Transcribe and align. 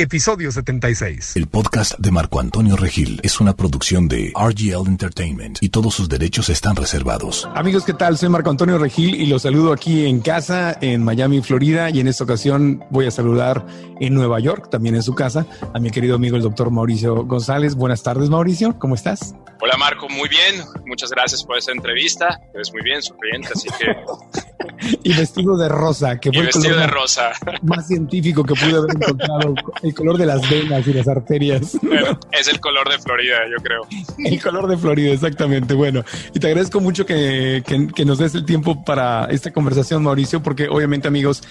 Episodio 0.00 0.52
76. 0.52 1.34
El 1.34 1.48
podcast 1.48 1.98
de 1.98 2.12
Marco 2.12 2.38
Antonio 2.38 2.76
Regil 2.76 3.18
es 3.24 3.40
una 3.40 3.56
producción 3.56 4.06
de 4.06 4.32
RGL 4.32 4.86
Entertainment 4.86 5.58
y 5.60 5.70
todos 5.70 5.92
sus 5.92 6.08
derechos 6.08 6.50
están 6.50 6.76
reservados. 6.76 7.48
Amigos, 7.56 7.84
¿qué 7.84 7.94
tal? 7.94 8.16
Soy 8.16 8.28
Marco 8.28 8.48
Antonio 8.48 8.78
Regil 8.78 9.16
y 9.16 9.26
los 9.26 9.42
saludo 9.42 9.72
aquí 9.72 10.06
en 10.06 10.20
casa, 10.20 10.78
en 10.80 11.02
Miami, 11.02 11.42
Florida. 11.42 11.90
Y 11.90 11.98
en 11.98 12.06
esta 12.06 12.22
ocasión 12.22 12.84
voy 12.90 13.06
a 13.06 13.10
saludar 13.10 13.66
en 13.98 14.14
Nueva 14.14 14.38
York, 14.38 14.70
también 14.70 14.94
en 14.94 15.02
su 15.02 15.16
casa, 15.16 15.44
a 15.74 15.80
mi 15.80 15.90
querido 15.90 16.14
amigo 16.14 16.36
el 16.36 16.42
doctor 16.42 16.70
Mauricio 16.70 17.24
González. 17.24 17.74
Buenas 17.74 18.04
tardes, 18.04 18.30
Mauricio. 18.30 18.78
¿Cómo 18.78 18.94
estás? 18.94 19.34
Hola, 19.60 19.76
Marco. 19.76 20.08
Muy 20.08 20.28
bien. 20.28 20.64
Muchas 20.86 21.10
gracias 21.10 21.42
por 21.42 21.58
esa 21.58 21.72
entrevista. 21.72 22.38
Eres 22.54 22.72
muy 22.72 22.82
bien, 22.82 23.02
sonriente, 23.02 23.48
así 23.52 23.68
que 23.76 23.96
y 25.02 25.14
vestido 25.14 25.56
de 25.56 25.68
rosa, 25.68 26.18
que 26.18 26.32
fue 26.32 26.42
el 26.42 26.50
color 26.50 26.76
de 26.76 26.86
rosa. 26.86 27.32
más 27.62 27.86
científico 27.86 28.44
que 28.44 28.54
pude 28.54 28.76
haber 28.76 28.94
encontrado, 28.94 29.54
el 29.88 29.94
color 29.94 30.18
de 30.18 30.26
las 30.26 30.48
venas 30.48 30.86
y 30.86 30.92
las 30.92 31.08
arterias. 31.08 31.78
es 32.32 32.48
el 32.48 32.60
color 32.60 32.88
de 32.88 32.98
Florida, 32.98 33.36
yo 33.50 33.62
creo. 33.62 33.82
El 34.18 34.42
color 34.42 34.68
de 34.68 34.76
Florida, 34.76 35.12
exactamente. 35.12 35.74
Bueno, 35.74 36.04
y 36.34 36.38
te 36.38 36.46
agradezco 36.48 36.80
mucho 36.80 37.04
que, 37.04 37.62
que 37.94 38.04
nos 38.04 38.18
des 38.18 38.34
el 38.34 38.44
tiempo 38.44 38.84
para 38.84 39.26
esta 39.26 39.52
conversación, 39.52 40.02
Mauricio, 40.02 40.42
porque 40.42 40.68
obviamente, 40.68 41.08
amigos, 41.08 41.42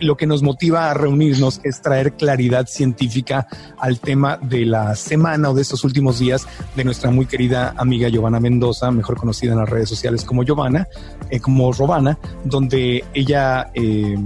lo 0.00 0.16
que 0.16 0.26
nos 0.26 0.42
motiva 0.42 0.90
a 0.90 0.94
reunirnos 0.94 1.60
es 1.62 1.80
traer 1.80 2.14
claridad 2.14 2.66
científica 2.66 3.46
al 3.78 4.00
tema 4.00 4.38
de 4.38 4.66
la 4.66 4.96
semana 4.96 5.50
o 5.50 5.54
de 5.54 5.62
estos 5.62 5.84
últimos 5.84 6.18
días 6.18 6.46
de 6.74 6.84
nuestra 6.84 7.10
muy 7.10 7.26
querida 7.26 7.74
amiga 7.76 8.08
Giovanna 8.08 8.40
Mendoza, 8.40 8.90
mejor 8.90 9.16
conocida 9.16 9.52
en 9.52 9.58
las 9.58 9.68
redes 9.68 9.88
sociales 9.88 10.24
como 10.24 10.42
Giovanna, 10.42 10.88
eh, 11.30 11.40
como 11.40 11.72
Robana, 11.72 12.18
donde 12.44 13.04
ella 13.14 13.70
eh, 13.74 14.16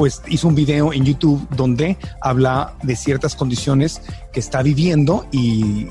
pues 0.00 0.22
hizo 0.28 0.48
un 0.48 0.54
video 0.54 0.94
en 0.94 1.04
YouTube 1.04 1.46
donde 1.54 1.98
habla 2.22 2.72
de 2.82 2.96
ciertas 2.96 3.36
condiciones 3.36 4.00
que 4.32 4.40
está 4.40 4.62
viviendo 4.62 5.26
y, 5.30 5.88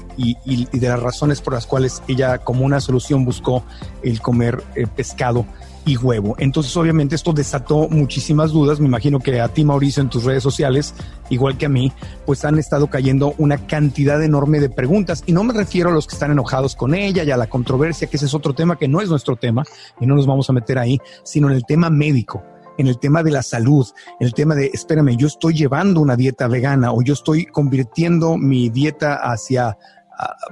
de 0.71 0.89
las 0.89 0.99
razones 0.99 1.41
por 1.41 1.53
las 1.53 1.67
cuales 1.67 2.01
ella 2.07 2.39
como 2.39 2.65
una 2.65 2.81
solución 2.81 3.23
buscó 3.23 3.63
el 4.01 4.19
comer 4.19 4.63
eh, 4.73 4.87
pescado 4.87 5.45
y 5.85 5.95
huevo. 5.95 6.33
Entonces, 6.39 6.75
obviamente, 6.75 7.13
esto 7.13 7.33
desató 7.33 7.87
muchísimas 7.87 8.51
dudas. 8.51 8.79
Me 8.79 8.87
imagino 8.87 9.19
que 9.19 9.39
a 9.41 9.47
ti, 9.49 9.63
Mauricio, 9.63 10.01
en 10.01 10.09
tus 10.09 10.23
redes 10.23 10.41
sociales, 10.41 10.95
igual 11.29 11.59
que 11.59 11.67
a 11.67 11.69
mí, 11.69 11.91
pues 12.25 12.43
han 12.45 12.57
estado 12.57 12.87
cayendo 12.87 13.35
una 13.37 13.67
cantidad 13.67 14.23
enorme 14.23 14.59
de 14.59 14.71
preguntas. 14.71 15.23
Y 15.27 15.33
no 15.33 15.43
me 15.43 15.53
refiero 15.53 15.91
a 15.91 15.93
los 15.93 16.07
que 16.07 16.15
están 16.15 16.31
enojados 16.31 16.75
con 16.75 16.95
ella 16.95 17.23
y 17.23 17.29
a 17.29 17.37
la 17.37 17.45
controversia, 17.45 18.07
que 18.07 18.17
ese 18.17 18.25
es 18.25 18.33
otro 18.33 18.55
tema 18.55 18.75
que 18.75 18.87
no 18.87 19.01
es 19.01 19.09
nuestro 19.09 19.35
tema 19.35 19.65
y 20.01 20.07
no 20.07 20.15
nos 20.15 20.25
vamos 20.25 20.49
a 20.49 20.53
meter 20.53 20.79
ahí, 20.79 20.99
sino 21.23 21.47
en 21.47 21.55
el 21.55 21.63
tema 21.63 21.91
médico 21.91 22.43
en 22.79 22.87
el 22.87 22.97
tema 22.97 23.21
de 23.21 23.31
la 23.31 23.43
salud, 23.43 23.85
en 24.19 24.27
el 24.27 24.33
tema 24.33 24.55
de, 24.55 24.71
espérame, 24.73 25.17
yo 25.17 25.27
estoy 25.27 25.53
llevando 25.53 25.99
una 25.99 26.15
dieta 26.15 26.47
vegana 26.47 26.93
o 26.93 27.01
yo 27.01 27.13
estoy 27.13 27.45
convirtiendo 27.45 28.37
mi 28.37 28.69
dieta 28.69 29.15
hacia 29.15 29.77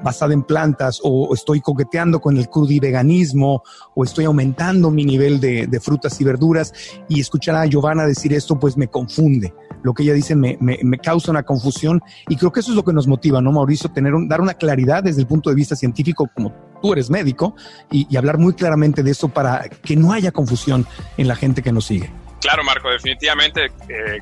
basada 0.01 0.33
en 0.33 0.43
plantas 0.43 0.99
o 1.03 1.33
estoy 1.33 1.59
coqueteando 1.61 2.19
con 2.19 2.37
el 2.37 2.49
crudiveganismo 2.49 3.63
o 3.95 4.03
estoy 4.03 4.25
aumentando 4.25 4.91
mi 4.91 5.03
nivel 5.03 5.39
de, 5.39 5.79
frutas 5.81 6.19
y 6.21 6.23
verduras 6.23 6.73
y 7.07 7.19
escuchar 7.19 7.55
a 7.55 7.65
Giovanna 7.65 8.05
decir 8.05 8.33
esto 8.33 8.59
pues 8.59 8.77
me 8.77 8.87
confunde. 8.87 9.53
Lo 9.83 9.93
que 9.93 10.03
ella 10.03 10.13
dice 10.13 10.35
me, 10.35 10.57
causa 11.03 11.31
una 11.31 11.43
confusión 11.43 12.01
y 12.27 12.35
creo 12.35 12.51
que 12.51 12.61
eso 12.61 12.71
es 12.71 12.75
lo 12.75 12.83
que 12.83 12.93
nos 12.93 13.07
motiva, 13.07 13.41
¿no, 13.41 13.51
Mauricio? 13.51 13.91
Tener 13.91 14.13
dar 14.27 14.41
una 14.41 14.53
claridad 14.53 15.03
desde 15.03 15.21
el 15.21 15.27
punto 15.27 15.49
de 15.49 15.55
vista 15.55 15.75
científico 15.75 16.29
como 16.33 16.53
tú 16.81 16.93
eres 16.93 17.09
médico 17.09 17.55
y, 17.91 18.15
hablar 18.17 18.37
muy 18.37 18.53
claramente 18.53 19.03
de 19.03 19.11
esto 19.11 19.29
para 19.29 19.69
que 19.69 19.95
no 19.95 20.11
haya 20.11 20.31
confusión 20.31 20.87
en 21.17 21.27
la 21.27 21.35
gente 21.35 21.61
que 21.61 21.71
nos 21.71 21.85
sigue. 21.85 22.11
Claro, 22.41 22.63
Marco, 22.63 22.89
definitivamente 22.89 23.65
eh, 23.89 24.21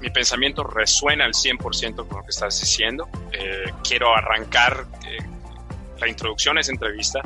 mi 0.00 0.10
pensamiento 0.10 0.64
resuena 0.64 1.24
al 1.24 1.32
100% 1.32 2.06
con 2.06 2.18
lo 2.18 2.22
que 2.22 2.30
estás 2.30 2.60
diciendo. 2.60 3.08
Eh, 3.32 3.72
quiero 3.86 4.14
arrancar 4.14 4.86
eh, 5.06 5.18
la 6.00 6.08
introducción 6.08 6.58
a 6.58 6.60
esa 6.60 6.72
entrevista 6.72 7.20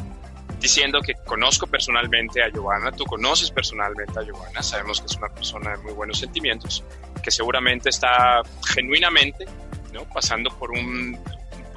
diciendo 0.61 1.01
que 1.01 1.15
conozco 1.25 1.67
personalmente 1.67 2.43
a 2.43 2.49
Giovanna, 2.49 2.91
tú 2.91 3.05
conoces 3.05 3.51
personalmente 3.51 4.19
a 4.19 4.23
Giovanna, 4.23 4.63
sabemos 4.63 5.01
que 5.01 5.07
es 5.07 5.17
una 5.17 5.29
persona 5.29 5.71
de 5.71 5.79
muy 5.79 5.93
buenos 5.93 6.19
sentimientos, 6.19 6.83
que 7.23 7.31
seguramente 7.31 7.91
está 7.91 8.43
genuinamente 8.75 9.47
¿no? 9.93 10.03
pasando 10.13 10.51
por 10.59 10.73
un, 10.73 11.17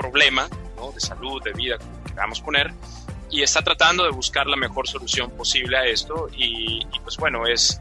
problema 0.02 0.48
¿no? 0.82 0.92
de 0.92 1.00
salud, 1.00 1.42
de 1.44 1.54
vida, 1.54 1.78
como 1.78 2.04
queramos 2.04 2.42
poner, 2.42 2.72
y 3.30 3.44
está 3.44 3.62
tratando 3.62 4.04
de 4.04 4.12
buscar 4.12 4.48
la 4.48 4.58
mejor 4.58 4.88
solución 4.88 5.32
posible 5.32 5.78
a 5.78 5.86
esto 5.86 6.28
y, 6.36 6.82
y 6.92 7.00
pues 7.00 7.16
bueno, 7.18 7.48
es 7.48 7.80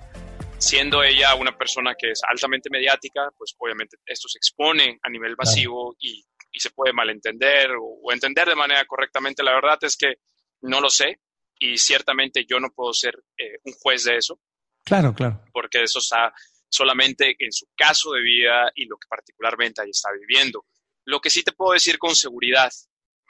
siendo 0.61 1.03
ella 1.03 1.35
una 1.35 1.57
persona 1.57 1.95
que 1.99 2.11
es 2.11 2.21
altamente 2.29 2.69
mediática, 2.71 3.31
pues 3.37 3.55
obviamente 3.59 3.97
esto 4.05 4.29
se 4.29 4.39
expone 4.39 4.99
a 5.03 5.09
nivel 5.09 5.35
masivo 5.37 5.97
y, 5.99 6.23
y, 6.53 6.61
se 6.61 6.71
puede 6.71 6.93
malentender 6.93 7.71
o, 7.81 8.13
entender 8.13 8.47
de 8.49 8.55
manera 8.55 8.85
correctamente. 8.85 9.43
La 9.43 9.55
verdad 9.55 9.79
es 9.83 9.97
que 9.97 10.17
no 10.61 10.81
lo 10.81 10.91
sé 10.91 11.19
y 11.59 11.79
ciertamente 11.79 12.45
yo 12.45 12.61
no 12.61 12.71
puedo 12.71 12.93
ser 12.93 13.15
eh, 13.39 13.59
un 13.65 13.73
juez 13.73 14.05
de 14.05 14.17
eso. 14.17 14.39
Claro, 14.85 15.15
claro. 15.15 15.43
Porque 15.53 15.83
eso 15.83 15.99
está 15.99 16.33
solamente 16.69 17.35
en 17.39 17.53
su 17.53 17.67
caso 17.75 18.13
de 18.13 18.21
vida 18.21 18.71
y 18.75 18.85
lo 18.85 18.97
que 18.99 19.09
particularmente 19.09 19.83
ahí 19.83 19.91
está 19.91 20.11
viviendo. 20.13 20.67
Lo 21.05 21.21
que 21.21 21.31
sí 21.31 21.43
te 21.43 21.53
puedo 21.53 21.73
decir 21.73 21.99
con 21.99 22.15
seguridad, 22.15 22.71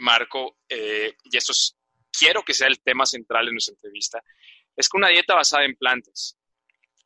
Marco, 0.00 0.58
eh, 0.68 1.14
y 1.24 1.36
esto 1.36 1.52
es, 1.52 1.76
quiero 2.10 2.42
que 2.42 2.54
sea 2.54 2.68
el 2.68 2.80
tema 2.80 3.06
central 3.06 3.46
de 3.46 3.52
nuestra 3.52 3.74
entrevista, 3.74 4.22
es 4.76 4.88
que 4.88 4.96
una 4.96 5.08
dieta 5.08 5.34
basada 5.34 5.64
en 5.64 5.76
plantas 5.76 6.36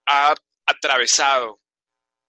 ha 0.07 0.35
atravesado 0.67 1.61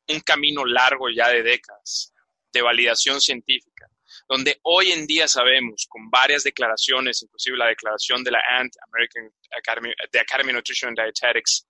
un 0.07 0.19
camino 0.21 0.65
largo 0.65 1.09
ya 1.09 1.29
de 1.29 1.43
décadas 1.43 2.13
de 2.51 2.61
validación 2.61 3.19
científica, 3.19 3.87
donde 4.27 4.59
hoy 4.63 4.91
en 4.91 5.05
día 5.05 5.27
sabemos, 5.27 5.85
con 5.89 6.09
varias 6.09 6.43
declaraciones, 6.43 7.21
inclusive 7.21 7.57
la 7.57 7.67
declaración 7.67 8.23
de 8.23 8.31
la 8.31 8.41
ANT, 8.59 8.73
American 8.87 9.29
Academy, 9.57 9.91
de 10.11 10.19
Academy 10.19 10.51
of 10.51 10.55
Nutrition 10.55 10.89
and 10.89 10.99
Dietetics, 10.99 11.67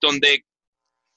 donde 0.00 0.44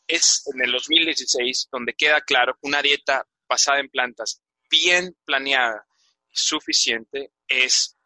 es 0.08 0.44
en 0.54 0.64
el 0.64 0.72
2016, 0.72 1.70
donde 1.72 1.94
queda 1.94 2.22
claro 2.22 2.54
que 2.54 2.68
una 2.68 2.82
dieta 2.82 3.26
basada 3.48 3.80
en 3.80 3.90
plantas 3.90 4.42
bien 4.70 5.16
planeada 5.26 5.86
suficiente 6.32 7.32
es 7.48 7.98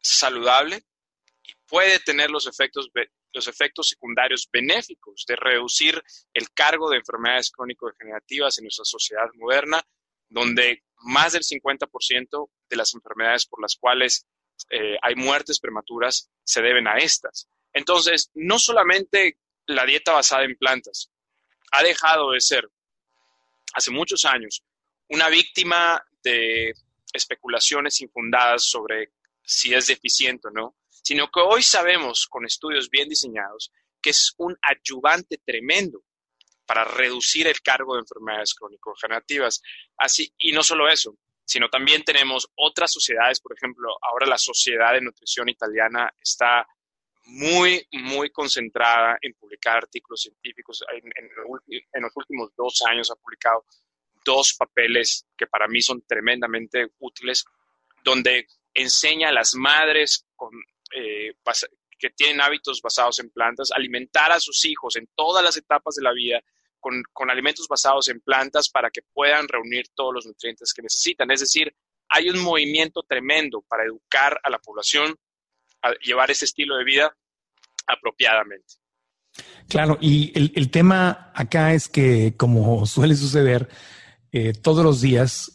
saludable 0.00 0.82
y 1.42 1.52
puede 1.66 1.98
tener 2.00 2.30
los 2.30 2.46
efectos 2.46 2.90
los 3.32 3.48
efectos 3.48 3.88
secundarios 3.88 4.48
benéficos 4.52 5.24
de 5.26 5.36
reducir 5.36 6.02
el 6.34 6.50
cargo 6.52 6.90
de 6.90 6.98
enfermedades 6.98 7.50
crónico-degenerativas 7.50 8.58
en 8.58 8.64
nuestra 8.64 8.84
sociedad 8.84 9.28
moderna, 9.34 9.82
donde 10.28 10.82
más 11.04 11.32
del 11.32 11.42
50% 11.42 12.50
de 12.68 12.76
las 12.76 12.94
enfermedades 12.94 13.46
por 13.46 13.60
las 13.60 13.76
cuales 13.76 14.26
eh, 14.70 14.96
hay 15.02 15.14
muertes 15.14 15.60
prematuras 15.60 16.30
se 16.44 16.62
deben 16.62 16.86
a 16.86 16.98
estas. 16.98 17.48
Entonces, 17.72 18.30
no 18.34 18.58
solamente 18.58 19.38
la 19.66 19.86
dieta 19.86 20.12
basada 20.12 20.44
en 20.44 20.56
plantas 20.56 21.10
ha 21.72 21.82
dejado 21.82 22.32
de 22.32 22.40
ser, 22.40 22.68
hace 23.72 23.90
muchos 23.90 24.24
años, 24.24 24.62
una 25.08 25.28
víctima 25.28 26.04
de 26.22 26.74
especulaciones 27.12 28.00
infundadas 28.00 28.64
sobre 28.64 29.12
si 29.42 29.74
es 29.74 29.86
deficiente 29.86 30.48
o 30.48 30.50
no, 30.50 30.76
sino 30.88 31.30
que 31.30 31.40
hoy 31.40 31.62
sabemos 31.62 32.26
con 32.28 32.44
estudios 32.44 32.88
bien 32.88 33.08
diseñados 33.08 33.72
que 34.02 34.10
es 34.10 34.34
un 34.38 34.58
ayudante 34.62 35.38
tremendo 35.38 36.02
para 36.66 36.84
reducir 36.84 37.46
el 37.46 37.60
cargo 37.62 37.94
de 37.94 38.00
enfermedades 38.00 38.54
crónico-degenerativas. 38.54 39.62
Así, 39.96 40.32
y 40.38 40.52
no 40.52 40.62
solo 40.62 40.88
eso, 40.88 41.16
sino 41.44 41.68
también 41.68 42.02
tenemos 42.02 42.48
otras 42.56 42.92
sociedades, 42.92 43.40
por 43.40 43.54
ejemplo, 43.56 43.96
ahora 44.02 44.26
la 44.26 44.38
Sociedad 44.38 44.92
de 44.92 45.00
Nutrición 45.00 45.48
Italiana 45.48 46.12
está 46.20 46.66
muy, 47.24 47.86
muy 47.92 48.30
concentrada 48.30 49.18
en 49.20 49.34
publicar 49.34 49.78
artículos 49.78 50.22
científicos. 50.22 50.82
En, 50.92 52.02
los 52.02 52.16
últimos 52.16 52.50
dos 52.56 52.82
años 52.88 53.10
ha 53.10 53.16
publicado 53.16 53.64
dos 54.24 54.54
papeles 54.54 55.26
que 55.36 55.46
para 55.46 55.68
mí 55.68 55.80
son 55.82 56.02
tremendamente 56.06 56.88
útiles, 56.98 57.44
donde 58.04 58.46
enseña 58.74 59.28
a 59.28 59.32
las 59.32 59.54
madres 59.54 60.26
eh, 60.94 61.34
que 61.98 62.10
tienen 62.10 62.40
hábitos 62.40 62.80
basados 62.82 63.18
en 63.20 63.30
plantas, 63.30 63.70
alimentar 63.70 64.32
a 64.32 64.40
sus 64.40 64.64
hijos 64.64 64.96
en 64.96 65.08
todas 65.14 65.44
las 65.44 65.56
etapas 65.56 65.94
de 65.94 66.02
la 66.02 66.12
vida 66.12 66.40
con, 66.80 67.02
con, 67.12 67.30
alimentos 67.30 67.68
basados 67.68 68.08
en 68.08 68.20
plantas 68.20 68.68
para 68.68 68.90
que 68.90 69.02
puedan 69.12 69.46
reunir 69.46 69.86
todos 69.94 70.12
los 70.12 70.26
nutrientes 70.26 70.72
que 70.74 70.82
necesitan. 70.82 71.30
Es 71.30 71.40
decir, 71.40 71.72
hay 72.08 72.28
un 72.28 72.40
movimiento 72.40 73.02
tremendo 73.02 73.62
para 73.62 73.84
educar 73.84 74.40
a 74.42 74.50
la 74.50 74.58
población 74.58 75.14
a 75.82 75.92
llevar 76.04 76.30
ese 76.30 76.44
estilo 76.44 76.76
de 76.76 76.84
vida 76.84 77.16
apropiadamente. 77.86 78.74
Claro, 79.68 79.96
y 80.00 80.32
el, 80.34 80.70
tema 80.70 81.32
acá 81.34 81.72
es 81.72 81.88
que, 81.88 82.34
como 82.36 82.84
suele 82.84 83.16
suceder, 83.16 83.68
eh, 84.32 84.52
todos 84.52 84.84
los 84.84 85.00
días 85.00 85.52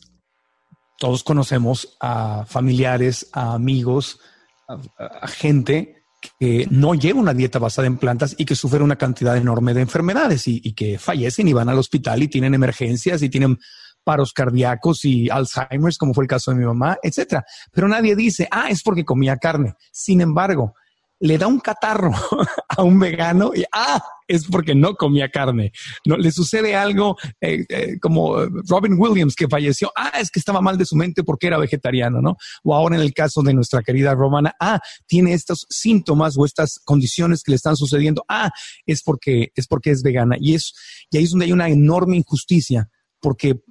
todos 1.00 1.24
conocemos 1.24 1.96
a 2.00 2.46
familiares, 2.46 3.28
a 3.32 3.54
amigos, 3.54 4.20
a, 4.68 5.28
gente 5.28 6.04
que 6.40 6.68
no 6.72 6.96
lleva 6.96 7.20
una 7.20 7.34
dieta 7.34 7.60
basada 7.60 7.88
en 7.88 7.98
plantas 7.98 8.36
y 8.38 8.46
que 8.46 8.56
sufre 8.56 8.84
una 8.84 8.96
cantidad 8.96 9.38
enorme 9.38 9.74
de 9.74 9.82
enfermedades 9.82 10.48
y, 10.48 10.60
y, 10.64 10.74
que 10.74 10.98
fallecen 10.98 11.48
y 11.48 11.54
van 11.54 11.70
al 11.70 11.78
hospital 11.78 12.24
y 12.24 12.28
tienen 12.28 12.56
emergencias 12.56 13.22
y 13.22 13.30
tienen 13.30 13.60
paros 14.04 14.34
cardíacos 14.34 15.06
y 15.06 15.30
Alzheimer's, 15.30 15.98
como 15.98 16.14
fue 16.14 16.24
el 16.24 16.30
caso 16.30 16.52
de 16.52 16.58
mi 16.58 16.66
mamá, 16.66 16.98
etcétera. 17.04 17.46
Pero 17.72 17.88
nadie 17.88 18.16
dice, 18.16 18.48
ah, 18.50 18.70
es 18.70 18.82
porque 18.82 19.06
comía 19.06 19.38
carne. 19.38 19.76
Sin 19.92 20.22
embargo, 20.22 20.74
le 21.20 21.38
da 21.38 21.48
un 21.48 21.60
catarro 21.60 22.12
a 22.70 22.84
un 22.84 23.00
vegano 23.00 23.52
y, 23.56 23.64
ah, 23.72 24.02
es 24.28 24.46
porque 24.46 24.76
no 24.76 24.96
comía 24.96 25.30
carne. 25.30 25.72
No, 26.06 26.18
le 26.18 26.32
sucede 26.32 26.76
algo 26.76 27.16
eh, 27.40 27.66
eh, 27.70 28.00
como 28.00 28.46
Robin 28.68 28.96
Williams 29.00 29.36
que 29.36 29.48
falleció, 29.48 29.92
ah, 29.96 30.12
es 30.20 30.30
que 30.30 30.40
estaba 30.40 30.62
mal 30.62 30.78
de 30.78 30.86
su 30.86 30.96
mente 30.96 31.24
porque 31.24 31.48
era 31.48 31.58
vegetariano, 31.58 32.22
¿no? 32.22 32.36
O 32.64 32.76
ahora 32.76 32.98
en 32.98 33.02
el 33.02 33.14
caso 33.14 33.42
de 33.42 33.54
nuestra 33.54 33.82
querida 33.82 34.14
Romana, 34.14 34.54
ah, 34.60 34.80
tiene 35.08 35.34
estos 35.34 35.66
síntomas 35.70 36.38
o 36.38 36.46
estas 36.46 36.80
condiciones 36.84 37.42
que 37.42 37.52
le 37.52 37.56
están 37.56 37.76
sucediendo, 37.76 38.24
ah, 38.28 38.52
es 38.86 39.02
porque 39.02 39.52
es 39.56 39.68
porque 39.68 39.92
es 39.92 40.04
vegana. 40.04 40.36
Y, 40.40 40.56
es, 40.56 40.74
y 41.10 41.18
ahí 41.18 41.24
es 41.24 41.32
donde 41.32 41.46
hay 41.46 41.52
una 41.54 41.70
enorme 41.70 42.18
injusticia 42.18 42.90
porque 43.20 43.62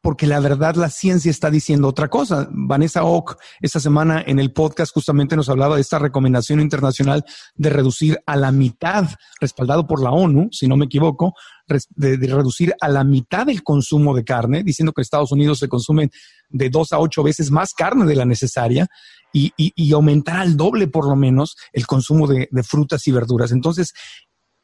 porque 0.00 0.26
la 0.26 0.40
verdad 0.40 0.76
la 0.76 0.90
ciencia 0.90 1.30
está 1.30 1.50
diciendo 1.50 1.88
otra 1.88 2.08
cosa. 2.08 2.48
Vanessa 2.50 3.04
Ock 3.04 3.36
esta 3.60 3.80
semana 3.80 4.22
en 4.26 4.38
el 4.38 4.52
podcast 4.52 4.92
justamente 4.92 5.36
nos 5.36 5.48
hablaba 5.48 5.74
de 5.74 5.80
esta 5.80 5.98
recomendación 5.98 6.60
internacional 6.60 7.24
de 7.54 7.70
reducir 7.70 8.18
a 8.26 8.36
la 8.36 8.52
mitad, 8.52 9.08
respaldado 9.40 9.86
por 9.86 10.02
la 10.02 10.10
ONU, 10.10 10.48
si 10.52 10.68
no 10.68 10.76
me 10.76 10.84
equivoco, 10.84 11.34
de, 11.96 12.16
reducir 12.16 12.74
a 12.80 12.88
la 12.88 13.04
mitad 13.04 13.48
el 13.48 13.62
consumo 13.62 14.14
de 14.14 14.24
carne, 14.24 14.62
diciendo 14.62 14.92
que 14.92 15.02
Estados 15.02 15.32
Unidos 15.32 15.58
se 15.58 15.68
consume 15.68 16.10
de 16.48 16.70
dos 16.70 16.92
a 16.92 16.98
ocho 16.98 17.22
veces 17.22 17.50
más 17.50 17.74
carne 17.74 18.06
de 18.06 18.16
la 18.16 18.24
necesaria 18.24 18.86
y, 19.32 19.52
aumentar 19.92 20.38
al 20.38 20.56
doble 20.56 20.88
por 20.88 21.06
lo 21.06 21.16
menos 21.16 21.56
el 21.72 21.86
consumo 21.86 22.26
de, 22.26 22.48
frutas 22.62 23.06
y 23.06 23.12
verduras. 23.12 23.52
Entonces, 23.52 23.92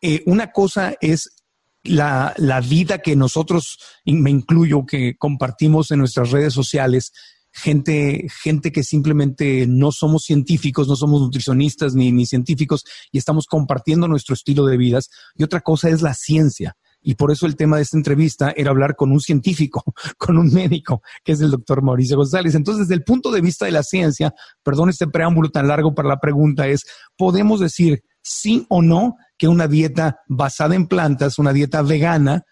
eh, 0.01 0.23
una 0.27 0.53
cosa 0.53 0.95
es 1.01 1.44
la, 1.85 2.35
vida 2.67 2.99
que 2.99 3.17
nosotros, 3.17 3.79
me 4.05 4.31
incluyo, 4.31 4.87
que 4.87 5.17
compartimos 5.17 5.91
en 5.91 5.99
nuestras 6.01 6.31
redes 6.31 6.53
sociales, 6.53 7.13
gente, 7.53 8.27
gente 8.43 8.73
que 8.73 8.83
simplemente 8.83 9.67
no 9.69 9.93
somos 9.93 10.25
científicos, 10.25 10.89
no 10.89 10.97
somos 10.97 11.21
nutricionistas 11.21 11.95
ni, 11.95 12.11
ni 12.11 12.27
científicos 12.27 12.85
y 13.13 13.19
estamos 13.19 13.47
compartiendo 13.47 14.09
nuestro 14.09 14.35
estilo 14.35 14.65
de 14.67 14.77
vidas. 14.77 15.11
Y 15.37 15.45
otra 15.45 15.61
cosa 15.61 15.89
es 15.89 16.03
la 16.03 16.15
ciencia. 16.15 16.77
Y 17.07 17.17
por 17.17 17.31
eso 17.31 17.45
el 17.45 17.55
tema 17.55 17.77
de 17.77 17.83
esta 17.83 17.99
entrevista 17.99 18.53
era 18.57 18.71
hablar 18.71 18.97
con 18.97 19.13
un 19.13 19.21
científico, 19.21 19.85
con 20.19 20.39
un 20.39 20.53
médico, 20.53 21.03
que 21.23 21.33
es 21.33 21.41
el 21.43 21.51
doctor 21.51 21.83
Mauricio 21.83 22.17
González. 22.17 22.55
Entonces, 22.55 22.89
desde 22.89 22.95
el 22.95 23.05
punto 23.05 23.31
de 23.31 23.43
vista 23.43 23.67
de 23.67 23.73
la 23.73 23.83
ciencia, 23.83 24.35
perdón 24.63 24.89
este 24.89 25.07
preámbulo 25.07 25.51
tan 25.51 25.69
largo 25.69 25.95
para 25.95 26.09
la 26.09 26.19
pregunta, 26.19 26.67
es, 26.67 26.85
¿podemos 27.17 27.61
decir 27.61 28.03
sí 28.25 28.67
o 28.71 28.83
no 28.83 29.17
que 29.39 29.47
una 29.47 29.69
dieta 29.69 30.21
basada 30.27 30.75
en 30.75 30.89
plantas, 30.89 31.39
una 31.39 31.53
dieta 31.53 31.83
vegana, 31.83 32.43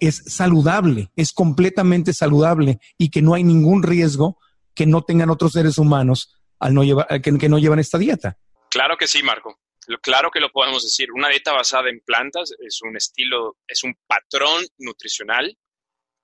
es 0.00 0.22
saludable, 0.26 1.10
es 1.16 1.32
completamente 1.32 2.12
saludable 2.12 2.78
y 2.96 3.10
que 3.10 3.22
no 3.22 3.34
hay 3.34 3.44
ningún 3.44 3.82
riesgo 3.82 4.38
que 4.74 4.86
no 4.86 5.02
tengan 5.02 5.30
otros 5.30 5.52
seres 5.52 5.78
humanos 5.78 6.34
al 6.58 6.74
no 6.74 6.82
llevar, 6.82 7.20
que, 7.20 7.48
no 7.48 7.58
llevan 7.58 7.78
esta 7.78 7.98
dieta. 7.98 8.36
Claro 8.70 8.96
que 8.96 9.06
sí, 9.06 9.22
Marco. 9.22 9.60
Claro 10.02 10.30
que 10.30 10.40
lo 10.40 10.50
podemos 10.50 10.82
decir. 10.82 11.10
Una 11.12 11.28
dieta 11.28 11.52
basada 11.52 11.88
en 11.88 12.00
plantas 12.00 12.52
es 12.58 12.80
un 12.82 12.96
estilo, 12.96 13.56
es 13.66 13.84
un 13.84 13.94
patrón 14.06 14.64
nutricional 14.78 15.56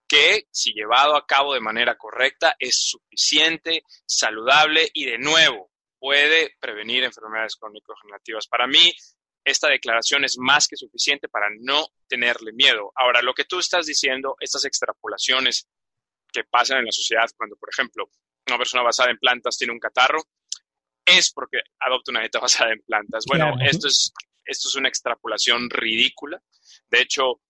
que, 0.07 0.47
si 0.51 0.73
llevado 0.73 1.17
a 1.17 1.27
cabo 1.27 1.55
de 1.55 1.61
manera 1.61 1.97
correcta, 1.97 2.55
es 2.59 2.91
suficiente, 2.91 3.83
saludable 4.07 4.91
y, 4.93 5.07
de 5.07 5.19
nuevo, 5.19 5.71
puede 6.05 6.55
prevenir 6.61 7.03
enfermedades 7.03 7.57
crónico-degenerativas. 7.57 8.47
Para 8.47 8.67
mí, 8.67 8.93
esta 9.43 9.71
declaración 9.71 10.23
es 10.23 10.37
más 10.37 10.69
que 10.69 10.77
suficiente 10.77 11.31
para 11.31 11.47
no 11.61 11.87
tenerle 12.07 12.53
miedo. 12.53 12.93
Ahora, 12.95 13.23
lo 13.23 13.33
que 13.33 13.45
tú 13.45 13.59
estás 13.59 13.87
diciendo, 13.87 14.37
estas 14.39 14.67
extrapolaciones 14.67 15.67
que 16.31 16.45
pasan 16.45 16.81
en 16.81 16.85
la 16.85 16.93
sociedad 16.93 17.25
cuando, 17.39 17.57
por 17.57 17.71
ejemplo, 17.71 18.11
una 18.47 18.59
persona 18.59 18.83
basada 18.83 19.13
en 19.13 19.19
plantas 19.19 19.57
tiene 19.57 19.73
un 19.73 19.79
catarro, 19.79 20.23
es 21.07 21.33
porque 21.33 21.61
adopta 21.81 22.11
una 22.11 22.21
dieta 22.21 22.39
basada 22.43 22.73
en 22.75 22.83
plantas. 22.83 23.25
Bueno, 23.27 23.55
esto, 23.63 23.89
es, 23.89 24.13
esto 24.45 24.69
es 24.69 24.75
una 24.75 24.91
extrapolación 24.91 25.71
ridícula. 25.71 26.39
De 26.91 27.01
hecho, 27.01 27.41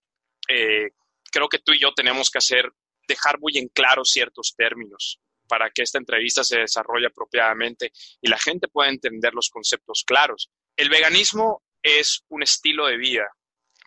eh, 0.48 0.90
creo 1.32 1.48
que 1.48 1.58
tú 1.58 1.72
y 1.72 1.80
yo 1.80 1.92
tenemos 1.92 2.30
que 2.30 2.38
hacer, 2.38 2.70
dejar 3.08 3.40
muy 3.40 3.58
en 3.58 3.66
claro 3.66 4.04
ciertos 4.04 4.54
términos 4.56 5.18
para 5.54 5.70
que 5.70 5.82
esta 5.82 5.98
entrevista 5.98 6.42
se 6.42 6.58
desarrolle 6.58 7.06
apropiadamente 7.06 7.92
y 8.20 8.28
la 8.28 8.40
gente 8.40 8.66
pueda 8.66 8.90
entender 8.90 9.32
los 9.34 9.50
conceptos 9.50 10.02
claros. 10.04 10.50
El 10.76 10.88
veganismo 10.88 11.62
es 11.80 12.24
un 12.30 12.42
estilo 12.42 12.88
de 12.88 12.96
vida 12.96 13.24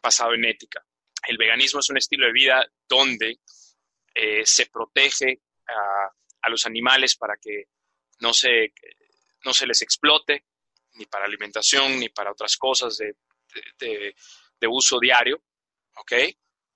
basado 0.01 0.33
en 0.33 0.45
ética. 0.45 0.81
El 1.27 1.37
veganismo 1.37 1.81
es 1.81 1.89
un 1.89 1.97
estilo 1.97 2.25
de 2.25 2.31
vida 2.31 2.65
donde 2.87 3.39
eh, 4.15 4.45
se 4.45 4.67
protege 4.67 5.41
a, 5.67 6.49
los 6.49 6.65
animales 6.65 7.17
para 7.17 7.35
que 7.35 7.65
no 8.21 8.33
se, 8.33 8.71
no 9.43 9.53
se 9.53 9.67
les 9.67 9.81
explote, 9.81 10.45
ni 10.93 11.05
para 11.05 11.25
alimentación, 11.25 11.99
ni 11.99 12.07
para 12.07 12.31
otras 12.31 12.55
cosas 12.55 12.95
de, 12.97 13.13
de, 13.77 14.67
uso 14.69 15.01
diario. 15.01 15.43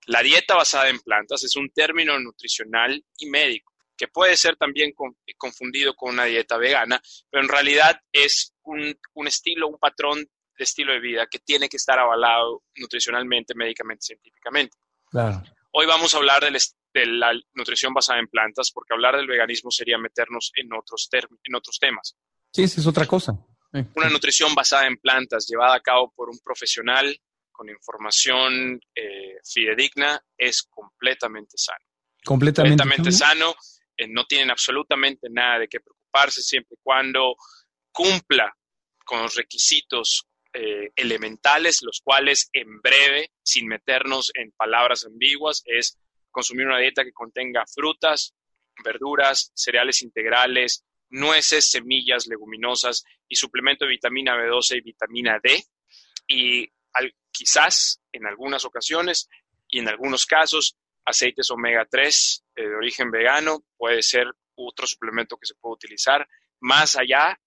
La 0.07 0.21
dieta 0.21 0.55
basada 0.55 0.89
en 0.89 0.99
plantas 0.99 1.45
es 1.45 1.55
un 1.55 1.69
término 1.69 2.19
nutricional 2.19 3.01
y 3.19 3.29
médico 3.29 3.70
que 4.01 4.07
puede 4.07 4.35
ser 4.35 4.55
también 4.55 4.95
confundido 5.37 5.93
con 5.93 6.13
una 6.13 6.25
dieta 6.25 6.57
vegana, 6.57 6.99
pero 7.29 7.43
en 7.43 7.47
realidad 7.47 8.01
es 8.11 8.51
un, 8.63 8.97
un 9.13 9.27
estilo, 9.27 9.67
un 9.67 9.77
patrón 9.77 10.27
estilo 10.57 10.91
de 10.91 10.99
vida 10.99 11.27
que 11.29 11.37
tiene 11.37 11.69
que 11.69 11.77
estar 11.77 11.99
avalado 11.99 12.63
nutricionalmente, 12.77 13.53
médicamente, 13.53 14.01
científicamente. 14.03 14.75
Hoy 15.71 15.85
vamos 15.85 16.15
a 16.15 16.17
hablar 16.17 16.41
de 16.41 17.05
la 17.05 17.31
nutrición 17.53 17.93
basada 17.93 18.19
en 18.19 18.27
plantas, 18.27 18.71
porque 18.73 18.91
hablar 18.95 19.17
del 19.17 19.27
veganismo 19.27 19.69
sería 19.69 19.99
meternos 19.99 20.51
en 20.55 20.73
otros, 20.73 21.07
en 21.43 21.55
otros 21.55 21.77
temas. 21.79 22.15
Sí, 22.51 22.63
esa 22.63 22.81
es 22.81 22.87
otra 22.87 23.05
cosa. 23.05 23.37
Una 23.71 24.09
nutrición 24.09 24.55
basada 24.55 24.87
en 24.87 24.97
plantas 24.97 25.45
llevada 25.47 25.75
a 25.75 25.79
cabo 25.79 26.11
por 26.15 26.27
un 26.27 26.39
profesional 26.39 27.15
con 27.51 27.69
información 27.69 28.81
eh, 28.95 29.37
fidedigna 29.43 30.19
es 30.35 30.63
completamente 30.63 31.55
sano. 31.55 31.85
Completamente, 32.23 33.11
sano. 33.11 33.51
Eh, 33.51 33.70
no 34.07 34.25
tienen 34.25 34.51
absolutamente 34.51 35.27
nada 35.29 35.59
de 35.59 35.67
qué 35.67 35.79
preocuparse 35.79 36.41
siempre 36.41 36.75
y 36.75 36.83
cuando 36.83 37.35
cumpla 37.91 38.55
con 39.05 39.23
los 39.23 39.35
requisitos 39.35 40.27
eh, 40.53 40.91
elementales, 40.95 41.81
los 41.81 42.01
cuales 42.03 42.49
en 42.53 42.81
breve, 42.81 43.31
sin 43.43 43.67
meternos 43.67 44.31
en 44.35 44.51
palabras 44.51 45.05
ambiguas, 45.05 45.63
es 45.65 45.97
consumir 46.29 46.67
una 46.67 46.79
dieta 46.79 47.03
que 47.03 47.13
contenga 47.13 47.65
frutas, 47.73 48.33
verduras, 48.83 49.51
cereales 49.53 50.01
integrales, 50.01 50.85
nueces, 51.09 51.69
semillas, 51.69 52.27
leguminosas 52.27 53.03
y 53.27 53.35
suplemento 53.35 53.85
de 53.85 53.91
vitamina 53.91 54.35
B12 54.35 54.77
y 54.77 54.81
vitamina 54.81 55.39
D. 55.41 55.63
Y 56.27 56.69
quizás 57.31 58.01
en 58.11 58.25
algunas 58.25 58.65
ocasiones 58.65 59.29
y 59.67 59.79
en 59.79 59.87
algunos 59.87 60.25
casos 60.25 60.77
aceites 61.05 61.49
omega 61.51 61.85
3 61.89 62.45
eh, 62.55 62.61
de 62.61 62.75
origen 62.75 63.11
vegano 63.11 63.63
puede 63.77 64.01
ser 64.01 64.27
otro 64.55 64.87
suplemento 64.87 65.37
que 65.37 65.47
se 65.47 65.55
puede 65.55 65.73
utilizar. 65.73 66.27
Más 66.59 66.95
allá 66.95 67.39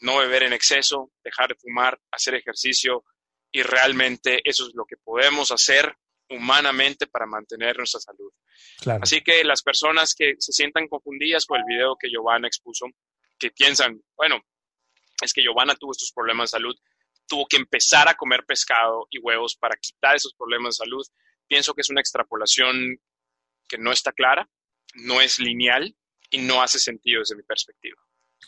no 0.00 0.18
beber 0.18 0.42
en 0.42 0.52
exceso, 0.52 1.12
dejar 1.24 1.48
de 1.48 1.54
fumar, 1.54 1.98
hacer 2.10 2.34
ejercicio 2.34 3.04
y 3.50 3.62
realmente 3.62 4.40
eso 4.44 4.66
es 4.66 4.74
lo 4.74 4.84
que 4.84 4.96
podemos 4.96 5.50
hacer 5.52 5.96
humanamente 6.28 7.06
para 7.06 7.26
mantener 7.26 7.78
nuestra 7.78 8.00
salud. 8.00 8.32
Así 9.00 9.22
que 9.22 9.44
las 9.44 9.62
personas 9.62 10.14
que 10.14 10.34
se 10.38 10.52
sientan 10.52 10.88
confundidas 10.88 11.46
con 11.46 11.60
el 11.60 11.64
video 11.66 11.96
que 11.96 12.10
Giovanna 12.10 12.48
expuso, 12.48 12.86
que 13.38 13.50
piensan, 13.50 14.02
bueno, 14.16 14.42
es 15.22 15.32
que 15.32 15.42
Giovanna 15.42 15.74
tuvo 15.76 15.92
estos 15.92 16.12
problemas 16.12 16.50
de 16.50 16.58
salud, 16.58 16.76
tuvo 17.26 17.46
que 17.46 17.56
empezar 17.56 18.08
a 18.08 18.14
comer 18.14 18.44
pescado 18.44 19.06
y 19.10 19.18
huevos 19.18 19.56
para 19.56 19.76
quitar 19.76 20.16
esos 20.16 20.34
problemas 20.34 20.76
de 20.76 20.84
salud, 20.84 21.06
pienso 21.48 21.74
que 21.74 21.80
es 21.80 21.90
una 21.90 22.00
extrapolación 22.00 22.98
que 23.68 23.78
no 23.78 23.92
está 23.92 24.12
clara, 24.12 24.48
no 24.94 25.20
es 25.20 25.38
lineal 25.38 25.94
y 26.30 26.38
no 26.38 26.62
hace 26.62 26.78
sentido 26.78 27.20
desde 27.20 27.36
mi 27.36 27.42
perspectiva. 27.42 27.96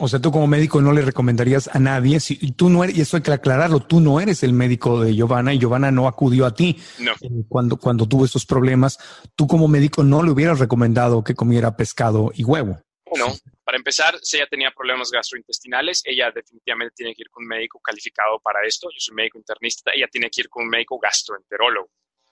O 0.00 0.06
sea, 0.06 0.20
tú 0.20 0.30
como 0.30 0.46
médico 0.46 0.80
no 0.80 0.92
le 0.92 1.02
recomendarías 1.02 1.68
a 1.74 1.78
nadie, 1.80 2.20
si 2.20 2.36
tú 2.52 2.68
no 2.68 2.84
eres, 2.84 2.96
y 2.96 3.00
esto 3.00 3.16
hay 3.16 3.22
que 3.22 3.32
aclararlo, 3.32 3.80
tú 3.80 4.00
no 4.00 4.20
eres 4.20 4.42
el 4.42 4.52
médico 4.52 5.00
de 5.00 5.14
Giovanna 5.14 5.52
y 5.52 5.58
Giovanna 5.58 5.90
no 5.90 6.06
acudió 6.06 6.46
a 6.46 6.54
ti 6.54 6.78
no. 6.98 7.12
Eh, 7.12 7.44
cuando, 7.48 7.78
cuando 7.78 8.06
tuvo 8.06 8.24
estos 8.24 8.46
problemas. 8.46 8.98
Tú 9.34 9.46
como 9.48 9.66
médico 9.66 10.04
no 10.04 10.22
le 10.22 10.30
hubieras 10.30 10.60
recomendado 10.60 11.24
que 11.24 11.34
comiera 11.34 11.76
pescado 11.76 12.30
y 12.34 12.44
huevo. 12.44 12.80
No, 13.16 13.34
para 13.64 13.78
empezar, 13.78 14.18
si 14.22 14.36
ella 14.36 14.46
tenía 14.46 14.70
problemas 14.70 15.10
gastrointestinales, 15.10 16.02
ella 16.04 16.30
definitivamente 16.30 16.94
tiene 16.94 17.14
que 17.14 17.22
ir 17.22 17.30
con 17.30 17.42
un 17.42 17.48
médico 17.48 17.80
calificado 17.80 18.38
para 18.40 18.64
esto. 18.66 18.88
Yo 18.92 18.98
soy 18.98 19.14
médico 19.14 19.38
internista, 19.38 19.90
ella 19.94 20.06
tiene 20.12 20.30
que 20.30 20.42
ir 20.42 20.48
con 20.48 20.64
un 20.64 20.70
médico 20.70 20.98
gastroenterólogo. 20.98 21.88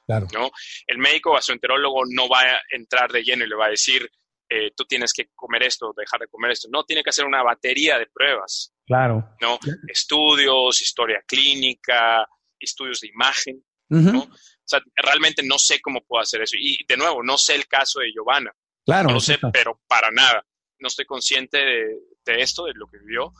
Claro. 0.06 0.26
¿no? 0.32 0.50
El 0.86 0.98
médico 0.98 1.32
gastroenterólogo 1.32 2.04
no 2.08 2.28
va 2.28 2.40
a 2.40 2.60
entrar 2.70 3.10
de 3.10 3.22
lleno 3.22 3.44
y 3.44 3.48
le 3.48 3.56
va 3.56 3.66
a 3.66 3.70
decir, 3.70 4.08
eh, 4.48 4.70
tú 4.76 4.84
tienes 4.84 5.12
que 5.12 5.30
comer 5.34 5.64
esto, 5.64 5.92
dejar 5.96 6.20
de 6.20 6.28
comer 6.28 6.52
esto. 6.52 6.68
No, 6.70 6.84
tiene 6.84 7.02
que 7.02 7.10
hacer 7.10 7.24
una 7.24 7.42
batería 7.42 7.98
de 7.98 8.06
pruebas. 8.06 8.72
Claro. 8.86 9.28
¿no? 9.40 9.58
Estudios, 9.88 10.80
historia 10.80 11.22
clínica, 11.26 12.26
estudios 12.58 13.00
de 13.00 13.08
imagen. 13.08 13.64
¿no? 13.88 14.20
O 14.22 14.28
sea, 14.64 14.80
realmente 14.96 15.42
no 15.44 15.58
sé 15.58 15.80
cómo 15.80 16.00
puedo 16.04 16.22
hacer 16.22 16.42
eso. 16.42 16.56
Y 16.58 16.78
de 16.88 16.96
nuevo, 16.96 17.22
no 17.22 17.38
sé 17.38 17.54
el 17.54 17.66
caso 17.66 18.00
de 18.00 18.12
Giovanna. 18.12 18.52
Claro. 18.84 19.08
No 19.08 19.14
lo 19.14 19.20
sé, 19.20 19.38
pero 19.52 19.80
para 19.88 20.10
nada. 20.10 20.44
No 20.78 20.88
estoy 20.88 21.06
consciente 21.06 21.58
de, 21.58 21.98
de 22.24 22.40
esto, 22.40 22.64
de 22.64 22.74
lo 22.74 22.86
que 22.86 22.98
vivió. 22.98 23.32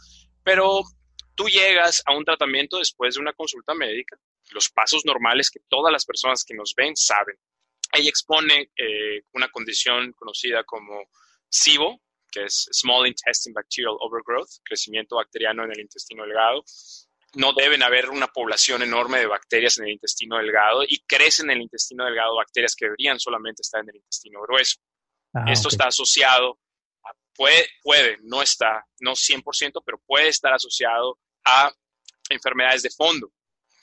Pero 0.42 0.82
tú 1.34 1.48
llegas 1.48 2.02
a 2.06 2.16
un 2.16 2.24
tratamiento 2.24 2.78
después 2.78 3.14
de 3.14 3.20
una 3.20 3.32
consulta 3.32 3.74
médica, 3.74 4.16
los 4.52 4.68
pasos 4.70 5.04
normales 5.04 5.50
que 5.50 5.60
todas 5.68 5.92
las 5.92 6.04
personas 6.04 6.44
que 6.44 6.54
nos 6.54 6.74
ven 6.74 6.96
saben. 6.96 7.36
Ella 7.92 8.08
expone 8.08 8.70
eh, 8.76 9.22
una 9.32 9.48
condición 9.48 10.12
conocida 10.12 10.64
como 10.64 11.08
SIBO, 11.48 12.00
que 12.30 12.44
es 12.44 12.68
Small 12.72 13.06
Intestine 13.06 13.54
Bacterial 13.54 13.96
Overgrowth, 13.98 14.60
crecimiento 14.64 15.16
bacteriano 15.16 15.64
en 15.64 15.72
el 15.72 15.80
intestino 15.80 16.24
delgado. 16.24 16.64
No 17.34 17.52
deben 17.52 17.82
haber 17.82 18.10
una 18.10 18.28
población 18.28 18.82
enorme 18.82 19.18
de 19.18 19.26
bacterias 19.26 19.78
en 19.78 19.84
el 19.86 19.92
intestino 19.92 20.36
delgado 20.36 20.82
y 20.86 21.00
crecen 21.06 21.50
en 21.50 21.58
el 21.58 21.62
intestino 21.62 22.04
delgado 22.04 22.36
bacterias 22.36 22.74
que 22.74 22.86
deberían 22.86 23.18
solamente 23.20 23.62
estar 23.62 23.82
en 23.82 23.90
el 23.90 23.96
intestino 23.96 24.40
grueso. 24.42 24.80
Ah, 25.34 25.44
Esto 25.48 25.68
okay. 25.68 25.76
está 25.76 25.88
asociado, 25.88 26.58
a, 27.04 27.12
puede, 27.34 27.66
puede, 27.82 28.18
no 28.22 28.42
está, 28.42 28.86
no 29.00 29.12
100%, 29.12 29.82
pero 29.84 30.00
puede 30.06 30.28
estar 30.28 30.52
asociado 30.52 31.18
a 31.44 31.72
enfermedades 32.30 32.82
de 32.82 32.90
fondo, 32.90 33.32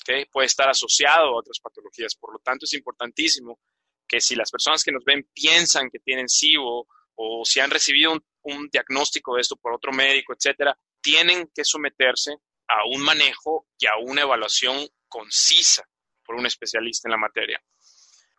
¿okay? 0.03 0.25
puede 0.25 0.47
estar 0.47 0.69
asociado 0.69 1.27
a 1.27 1.39
otras 1.39 1.59
patologías. 1.59 2.15
Por 2.15 2.33
lo 2.33 2.39
tanto, 2.39 2.65
es 2.65 2.73
importantísimo 2.73 3.59
que 4.07 4.21
si 4.21 4.35
las 4.35 4.51
personas 4.51 4.83
que 4.83 4.91
nos 4.91 5.03
ven 5.03 5.27
piensan 5.33 5.89
que 5.89 5.99
tienen 5.99 6.29
SIBO 6.29 6.87
o 7.15 7.45
si 7.45 7.59
han 7.59 7.71
recibido 7.71 8.11
un, 8.11 8.23
un 8.43 8.69
diagnóstico 8.69 9.35
de 9.35 9.41
esto 9.41 9.55
por 9.55 9.73
otro 9.73 9.91
médico, 9.91 10.33
etcétera, 10.33 10.77
tienen 11.01 11.49
que 11.53 11.63
someterse 11.63 12.35
a 12.67 12.85
un 12.85 13.01
manejo 13.01 13.67
y 13.77 13.87
a 13.87 13.97
una 13.97 14.21
evaluación 14.21 14.87
concisa 15.07 15.87
por 16.23 16.35
un 16.35 16.45
especialista 16.45 17.07
en 17.07 17.11
la 17.11 17.17
materia. 17.17 17.61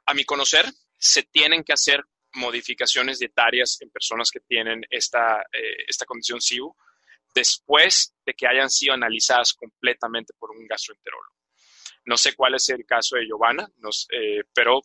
A 0.06 0.14
mi 0.14 0.24
conocer, 0.24 0.66
se 0.98 1.22
tienen 1.24 1.62
que 1.62 1.72
hacer 1.72 2.02
modificaciones 2.34 3.18
dietarias 3.18 3.78
en 3.80 3.90
personas 3.90 4.30
que 4.30 4.40
tienen 4.40 4.82
esta, 4.90 5.42
eh, 5.52 5.84
esta 5.86 6.04
condición 6.04 6.40
SIBO 6.40 6.76
después 7.34 8.14
de 8.24 8.34
que 8.34 8.46
hayan 8.46 8.70
sido 8.70 8.94
analizadas 8.94 9.52
completamente 9.52 10.32
por 10.38 10.50
un 10.50 10.66
gastroenterólogo. 10.66 11.34
No 12.06 12.16
sé 12.16 12.34
cuál 12.34 12.54
es 12.54 12.68
el 12.68 12.84
caso 12.84 13.16
de 13.16 13.26
Giovanna, 13.26 13.68
eh, 14.12 14.42
pero 14.54 14.82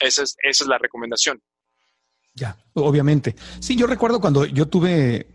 esa 0.00 0.22
es, 0.22 0.36
esa 0.42 0.64
es 0.64 0.68
la 0.68 0.78
recomendación. 0.78 1.42
Ya, 2.34 2.56
obviamente. 2.74 3.34
Sí, 3.60 3.76
yo 3.76 3.86
recuerdo 3.86 4.20
cuando 4.20 4.44
yo 4.44 4.68
tuve 4.68 5.26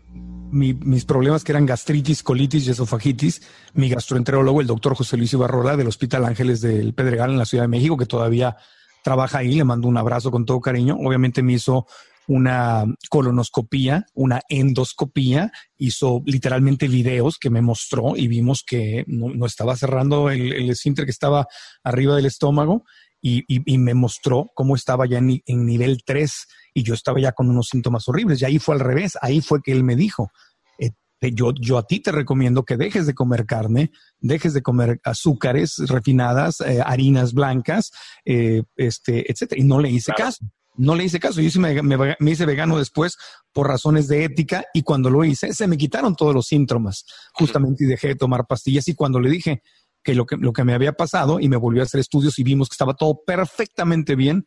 mi, 0.52 0.72
mis 0.74 1.04
problemas 1.04 1.42
que 1.42 1.52
eran 1.52 1.66
gastritis, 1.66 2.22
colitis 2.22 2.66
y 2.66 2.70
esofagitis, 2.70 3.42
mi 3.74 3.88
gastroenterólogo, 3.88 4.60
el 4.60 4.66
doctor 4.68 4.94
José 4.94 5.16
Luis 5.16 5.32
Ibarrola 5.32 5.76
del 5.76 5.88
Hospital 5.88 6.24
Ángeles 6.24 6.60
del 6.60 6.94
Pedregal 6.94 7.30
en 7.30 7.38
la 7.38 7.44
Ciudad 7.44 7.64
de 7.64 7.68
México, 7.68 7.96
que 7.96 8.06
todavía 8.06 8.56
trabaja 9.02 9.38
ahí, 9.38 9.54
le 9.54 9.64
mando 9.64 9.88
un 9.88 9.96
abrazo 9.96 10.30
con 10.30 10.46
todo 10.46 10.60
cariño. 10.60 10.96
Obviamente 11.00 11.42
me 11.42 11.54
hizo 11.54 11.86
una 12.28 12.84
colonoscopía, 13.10 14.06
una 14.14 14.40
endoscopía, 14.48 15.52
hizo 15.76 16.22
literalmente 16.24 16.88
videos 16.88 17.38
que 17.38 17.50
me 17.50 17.62
mostró 17.62 18.16
y 18.16 18.28
vimos 18.28 18.62
que 18.66 19.04
no, 19.06 19.28
no 19.28 19.46
estaba 19.46 19.76
cerrando 19.76 20.30
el, 20.30 20.52
el 20.52 20.70
esfínter 20.70 21.04
que 21.04 21.10
estaba 21.10 21.46
arriba 21.82 22.16
del 22.16 22.26
estómago 22.26 22.84
y, 23.20 23.44
y, 23.46 23.62
y, 23.72 23.78
me 23.78 23.94
mostró 23.94 24.50
cómo 24.54 24.74
estaba 24.74 25.06
ya 25.06 25.18
en, 25.18 25.40
en, 25.46 25.64
nivel 25.64 26.02
3 26.04 26.46
y 26.74 26.82
yo 26.82 26.94
estaba 26.94 27.20
ya 27.20 27.32
con 27.32 27.48
unos 27.48 27.68
síntomas 27.68 28.08
horribles. 28.08 28.42
Y 28.42 28.44
ahí 28.44 28.58
fue 28.58 28.74
al 28.74 28.80
revés, 28.80 29.16
ahí 29.22 29.40
fue 29.40 29.62
que 29.62 29.70
él 29.70 29.84
me 29.84 29.94
dijo, 29.94 30.32
eh, 31.22 31.32
yo, 31.32 31.52
yo 31.54 31.78
a 31.78 31.86
ti 31.86 32.00
te 32.00 32.10
recomiendo 32.10 32.64
que 32.64 32.76
dejes 32.76 33.06
de 33.06 33.14
comer 33.14 33.46
carne, 33.46 33.92
dejes 34.18 34.54
de 34.54 34.62
comer 34.62 35.00
azúcares 35.04 35.76
refinadas, 35.86 36.60
eh, 36.60 36.82
harinas 36.84 37.32
blancas, 37.32 37.92
eh, 38.24 38.64
este, 38.74 39.30
etcétera. 39.30 39.60
Y 39.60 39.64
no 39.64 39.78
le 39.78 39.90
hice 39.90 40.12
claro. 40.12 40.30
caso. 40.30 40.46
No 40.74 40.94
le 40.94 41.04
hice 41.04 41.20
caso. 41.20 41.40
Yo 41.40 41.50
sí 41.50 41.58
me, 41.58 41.74
hice 42.20 42.46
vegano 42.46 42.78
después 42.78 43.16
por 43.52 43.68
razones 43.68 44.08
de 44.08 44.24
ética 44.24 44.64
y 44.72 44.82
cuando 44.82 45.10
lo 45.10 45.24
hice 45.24 45.52
se 45.52 45.66
me 45.66 45.76
quitaron 45.76 46.16
todos 46.16 46.34
los 46.34 46.46
síntomas 46.46 47.04
justamente 47.34 47.84
y 47.84 47.86
dejé 47.86 48.08
de 48.08 48.14
tomar 48.16 48.46
pastillas 48.46 48.88
y 48.88 48.94
cuando 48.94 49.20
le 49.20 49.28
dije 49.30 49.62
que 50.02 50.14
lo 50.14 50.26
que, 50.26 50.36
lo 50.36 50.52
que 50.52 50.64
me 50.64 50.74
había 50.74 50.92
pasado 50.92 51.38
y 51.38 51.48
me 51.48 51.56
volvió 51.56 51.82
a 51.82 51.84
hacer 51.84 52.00
estudios 52.00 52.38
y 52.38 52.42
vimos 52.42 52.68
que 52.68 52.74
estaba 52.74 52.94
todo 52.94 53.20
perfectamente 53.24 54.16
bien. 54.16 54.46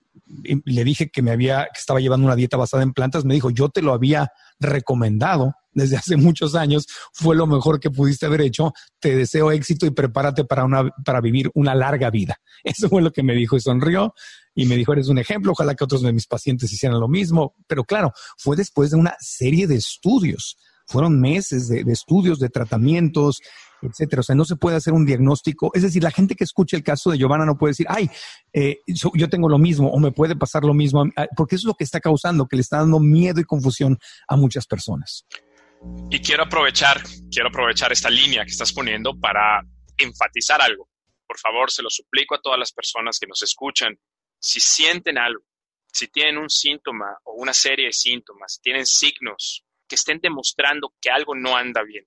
le 0.65 0.83
dije 0.83 1.09
que 1.09 1.21
me 1.21 1.31
había, 1.31 1.65
que 1.73 1.79
estaba 1.79 1.99
llevando 1.99 2.25
una 2.25 2.35
dieta 2.35 2.57
basada 2.57 2.83
en 2.83 2.93
plantas, 2.93 3.25
me 3.25 3.33
dijo, 3.33 3.49
yo 3.49 3.69
te 3.69 3.81
lo 3.81 3.93
había 3.93 4.31
recomendado 4.59 5.53
desde 5.73 5.97
hace 5.97 6.17
muchos 6.17 6.55
años, 6.55 6.87
fue 7.13 7.35
lo 7.35 7.47
mejor 7.47 7.79
que 7.79 7.89
pudiste 7.89 8.25
haber 8.25 8.41
hecho, 8.41 8.73
te 8.99 9.15
deseo 9.15 9.51
éxito 9.51 9.85
y 9.85 9.91
prepárate 9.91 10.43
para, 10.43 10.65
una, 10.65 10.89
para 11.05 11.21
vivir 11.21 11.49
una 11.53 11.75
larga 11.75 12.09
vida. 12.09 12.37
Eso 12.63 12.89
fue 12.89 13.01
lo 13.01 13.11
que 13.11 13.23
me 13.23 13.33
dijo 13.33 13.55
y 13.55 13.61
sonrió 13.61 14.13
y 14.53 14.65
me 14.65 14.75
dijo, 14.75 14.93
eres 14.93 15.07
un 15.07 15.17
ejemplo, 15.17 15.53
ojalá 15.53 15.75
que 15.75 15.83
otros 15.83 16.01
de 16.01 16.11
mis 16.11 16.27
pacientes 16.27 16.71
hicieran 16.71 16.99
lo 16.99 17.07
mismo, 17.07 17.55
pero 17.67 17.83
claro, 17.83 18.11
fue 18.37 18.55
después 18.55 18.91
de 18.91 18.97
una 18.97 19.15
serie 19.19 19.67
de 19.67 19.75
estudios, 19.75 20.57
fueron 20.87 21.21
meses 21.21 21.69
de, 21.69 21.83
de 21.85 21.93
estudios, 21.93 22.39
de 22.39 22.49
tratamientos, 22.49 23.39
etcétera. 23.81 24.21
O 24.21 24.23
sea, 24.23 24.35
no 24.35 24.45
se 24.45 24.55
puede 24.55 24.77
hacer 24.77 24.93
un 24.93 25.05
diagnóstico. 25.05 25.71
Es 25.73 25.81
decir, 25.83 26.03
la 26.03 26.11
gente 26.11 26.35
que 26.35 26.43
escucha 26.43 26.77
el 26.77 26.83
caso 26.83 27.11
de 27.11 27.17
Giovanna 27.17 27.45
no 27.45 27.57
puede 27.57 27.71
decir, 27.71 27.85
ay, 27.89 28.09
eh, 28.53 28.79
yo 28.87 29.29
tengo 29.29 29.49
lo 29.49 29.57
mismo 29.57 29.89
o 29.89 29.99
me 29.99 30.11
puede 30.11 30.35
pasar 30.35 30.63
lo 30.63 30.73
mismo, 30.73 31.03
porque 31.35 31.55
eso 31.55 31.63
es 31.63 31.67
lo 31.67 31.75
que 31.75 31.83
está 31.83 31.99
causando, 31.99 32.47
que 32.47 32.55
le 32.55 32.61
está 32.61 32.77
dando 32.77 32.99
miedo 32.99 33.39
y 33.39 33.43
confusión 33.43 33.97
a 34.27 34.35
muchas 34.35 34.67
personas. 34.67 35.25
Y 36.09 36.19
quiero 36.19 36.43
aprovechar, 36.43 37.01
quiero 37.31 37.49
aprovechar 37.49 37.91
esta 37.91 38.09
línea 38.09 38.43
que 38.43 38.51
estás 38.51 38.71
poniendo 38.71 39.17
para 39.19 39.61
enfatizar 39.97 40.61
algo. 40.61 40.89
Por 41.25 41.39
favor, 41.39 41.71
se 41.71 41.81
lo 41.81 41.89
suplico 41.89 42.35
a 42.35 42.41
todas 42.41 42.59
las 42.59 42.71
personas 42.71 43.17
que 43.19 43.27
nos 43.27 43.41
escuchan. 43.41 43.97
Si 44.39 44.59
sienten 44.59 45.17
algo, 45.17 45.43
si 45.91 46.07
tienen 46.07 46.37
un 46.37 46.49
síntoma 46.49 47.17
o 47.23 47.33
una 47.33 47.53
serie 47.53 47.87
de 47.87 47.93
síntomas, 47.93 48.55
si 48.55 48.61
tienen 48.61 48.85
signos 48.85 49.63
que 49.87 49.95
estén 49.95 50.19
demostrando 50.21 50.93
que 51.01 51.09
algo 51.09 51.35
no 51.35 51.55
anda 51.55 51.83
bien, 51.83 52.05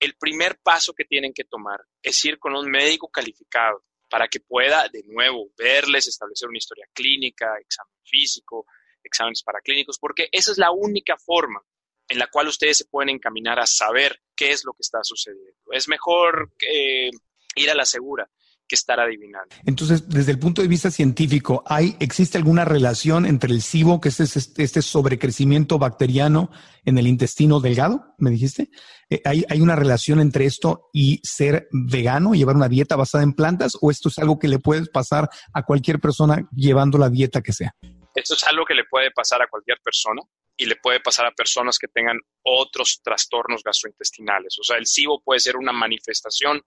el 0.00 0.14
primer 0.16 0.58
paso 0.58 0.92
que 0.92 1.04
tienen 1.04 1.32
que 1.32 1.44
tomar 1.44 1.80
es 2.02 2.24
ir 2.24 2.38
con 2.38 2.54
un 2.54 2.70
médico 2.70 3.08
calificado 3.08 3.84
para 4.10 4.28
que 4.28 4.40
pueda 4.40 4.88
de 4.88 5.02
nuevo 5.04 5.50
verles, 5.56 6.06
establecer 6.06 6.48
una 6.48 6.58
historia 6.58 6.86
clínica, 6.92 7.56
examen 7.60 7.94
físico, 8.04 8.66
exámenes 9.02 9.42
paraclínicos, 9.42 9.98
porque 9.98 10.28
esa 10.30 10.52
es 10.52 10.58
la 10.58 10.70
única 10.70 11.16
forma 11.16 11.62
en 12.08 12.18
la 12.18 12.26
cual 12.28 12.48
ustedes 12.48 12.78
se 12.78 12.84
pueden 12.84 13.10
encaminar 13.10 13.58
a 13.58 13.66
saber 13.66 14.20
qué 14.36 14.50
es 14.50 14.64
lo 14.64 14.72
que 14.72 14.82
está 14.82 15.00
sucediendo. 15.02 15.72
Es 15.72 15.88
mejor 15.88 16.52
eh, 16.60 17.10
ir 17.56 17.70
a 17.70 17.74
la 17.74 17.84
segura 17.84 18.30
que 18.66 18.74
estar 18.74 18.98
adivinando. 19.00 19.54
Entonces, 19.64 20.08
desde 20.08 20.32
el 20.32 20.38
punto 20.38 20.62
de 20.62 20.68
vista 20.68 20.90
científico, 20.90 21.62
¿hay, 21.66 21.96
¿existe 22.00 22.38
alguna 22.38 22.64
relación 22.64 23.26
entre 23.26 23.52
el 23.52 23.62
SIBO, 23.62 24.00
que 24.00 24.08
es 24.08 24.20
este, 24.20 24.62
este 24.62 24.82
sobrecrecimiento 24.82 25.78
bacteriano 25.78 26.50
en 26.84 26.98
el 26.98 27.06
intestino 27.06 27.60
delgado, 27.60 28.14
me 28.18 28.30
dijiste? 28.30 28.70
Eh, 29.10 29.20
¿Hay, 29.24 29.44
¿Hay 29.48 29.60
una 29.60 29.76
relación 29.76 30.20
entre 30.20 30.46
esto 30.46 30.88
y 30.92 31.20
ser 31.22 31.68
vegano, 31.72 32.34
llevar 32.34 32.56
una 32.56 32.68
dieta 32.68 32.96
basada 32.96 33.24
en 33.24 33.34
plantas, 33.34 33.76
o 33.80 33.90
esto 33.90 34.08
es 34.08 34.18
algo 34.18 34.38
que 34.38 34.48
le 34.48 34.58
puede 34.58 34.86
pasar 34.86 35.28
a 35.52 35.62
cualquier 35.62 36.00
persona 36.00 36.48
llevando 36.52 36.98
la 36.98 37.10
dieta 37.10 37.42
que 37.42 37.52
sea? 37.52 37.74
Esto 38.14 38.34
es 38.34 38.44
algo 38.44 38.64
que 38.64 38.74
le 38.74 38.84
puede 38.84 39.10
pasar 39.10 39.42
a 39.42 39.48
cualquier 39.48 39.78
persona 39.82 40.22
y 40.56 40.66
le 40.66 40.76
puede 40.76 41.00
pasar 41.00 41.26
a 41.26 41.32
personas 41.32 41.78
que 41.78 41.88
tengan 41.88 42.18
otros 42.42 43.00
trastornos 43.02 43.62
gastrointestinales. 43.64 44.56
O 44.60 44.62
sea, 44.62 44.76
el 44.76 44.86
SIBO 44.86 45.20
puede 45.20 45.40
ser 45.40 45.56
una 45.56 45.72
manifestación 45.72 46.62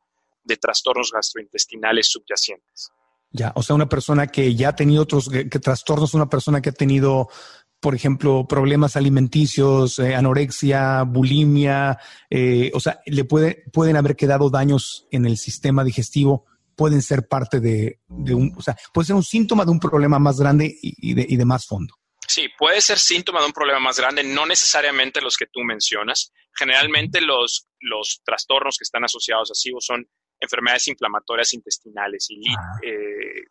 de 0.47 0.57
trastornos 0.57 1.11
gastrointestinales 1.11 2.07
subyacentes. 2.07 2.91
Ya, 3.31 3.51
o 3.55 3.61
sea, 3.61 3.75
una 3.75 3.89
persona 3.89 4.27
que 4.27 4.55
ya 4.55 4.69
ha 4.69 4.75
tenido 4.75 5.03
otros 5.03 5.29
que, 5.29 5.45
trastornos, 5.45 6.13
una 6.13 6.29
persona 6.29 6.61
que 6.61 6.69
ha 6.69 6.73
tenido, 6.73 7.29
por 7.79 7.93
ejemplo, 7.93 8.47
problemas 8.47 8.95
alimenticios, 8.95 9.99
eh, 9.99 10.15
anorexia, 10.15 11.03
bulimia, 11.03 11.99
eh, 12.29 12.71
o 12.73 12.79
sea, 12.79 13.01
le 13.05 13.25
puede, 13.25 13.63
pueden 13.73 13.97
haber 13.97 14.15
quedado 14.15 14.49
daños 14.49 15.07
en 15.11 15.25
el 15.25 15.37
sistema 15.37 15.83
digestivo, 15.83 16.45
pueden 16.75 17.01
ser 17.01 17.27
parte 17.27 17.59
de, 17.59 17.99
un, 18.07 18.53
o 18.57 18.61
sea, 18.61 18.77
puede 18.93 19.07
ser 19.07 19.15
un 19.15 19.23
síntoma 19.23 19.65
de 19.65 19.71
un 19.71 19.79
problema 19.79 20.19
más 20.19 20.39
grande 20.39 20.73
y, 20.81 21.13
de, 21.13 21.25
y 21.27 21.35
de 21.35 21.45
más 21.45 21.65
fondo. 21.65 21.93
Sí, 22.27 22.47
puede 22.57 22.81
ser 22.81 22.99
síntoma 22.99 23.39
de 23.39 23.47
un 23.47 23.53
problema 23.53 23.79
más 23.79 23.97
grande, 23.97 24.23
no 24.23 24.45
necesariamente 24.45 25.21
los 25.21 25.37
que 25.37 25.47
tú 25.47 25.61
mencionas. 25.61 26.33
Generalmente 26.53 27.21
los, 27.21 27.67
los 27.79 28.21
trastornos 28.25 28.77
que 28.77 28.83
están 28.83 29.05
asociados 29.05 29.51
a 29.51 29.55
SIBO 29.55 29.79
son 29.79 30.07
enfermedades 30.39 30.87
inflamatorias 30.87 31.53
intestinales 31.53 32.27
y 32.29 32.41
ah. 32.49 32.79
eh, 32.83 33.45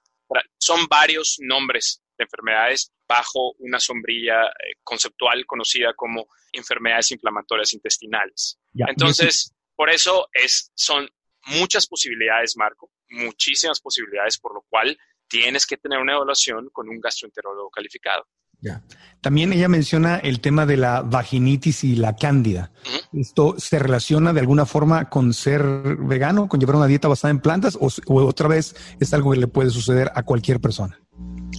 son 0.58 0.86
varios 0.88 1.36
nombres 1.40 2.02
de 2.18 2.24
enfermedades 2.24 2.92
bajo 3.06 3.52
una 3.58 3.78
sombrilla 3.78 4.46
eh, 4.46 4.74
conceptual 4.82 5.44
conocida 5.46 5.94
como 5.94 6.26
enfermedades 6.52 7.12
inflamatorias 7.12 7.72
intestinales. 7.74 8.58
Entonces, 8.74 9.54
por 9.74 9.90
eso 9.90 10.28
es, 10.32 10.72
son 10.74 11.08
muchas 11.46 11.86
posibilidades, 11.86 12.56
Marco, 12.56 12.90
muchísimas 13.10 13.80
posibilidades, 13.80 14.38
por 14.38 14.54
lo 14.54 14.64
cual 14.68 14.98
tienes 15.28 15.66
que 15.66 15.76
tener 15.76 15.98
una 15.98 16.14
evaluación 16.14 16.68
con 16.72 16.88
un 16.88 17.00
gastroenterólogo 17.00 17.70
calificado. 17.70 18.26
Ya. 18.60 18.82
También 19.20 19.52
ella 19.52 19.68
menciona 19.68 20.18
el 20.18 20.40
tema 20.40 20.66
de 20.66 20.76
la 20.76 21.02
vaginitis 21.02 21.84
y 21.84 21.96
la 21.96 22.14
cándida. 22.14 22.70
¿Esto 23.12 23.56
se 23.58 23.78
relaciona 23.78 24.32
de 24.32 24.40
alguna 24.40 24.66
forma 24.66 25.08
con 25.10 25.34
ser 25.34 25.62
vegano, 25.98 26.48
con 26.48 26.60
llevar 26.60 26.76
una 26.76 26.86
dieta 26.86 27.08
basada 27.08 27.32
en 27.32 27.40
plantas 27.40 27.76
o, 27.80 27.90
otra 28.24 28.48
vez 28.48 28.74
es 29.00 29.12
algo 29.12 29.32
que 29.32 29.38
le 29.38 29.48
puede 29.48 29.70
suceder 29.70 30.10
a 30.14 30.22
cualquier 30.22 30.60
persona? 30.60 31.00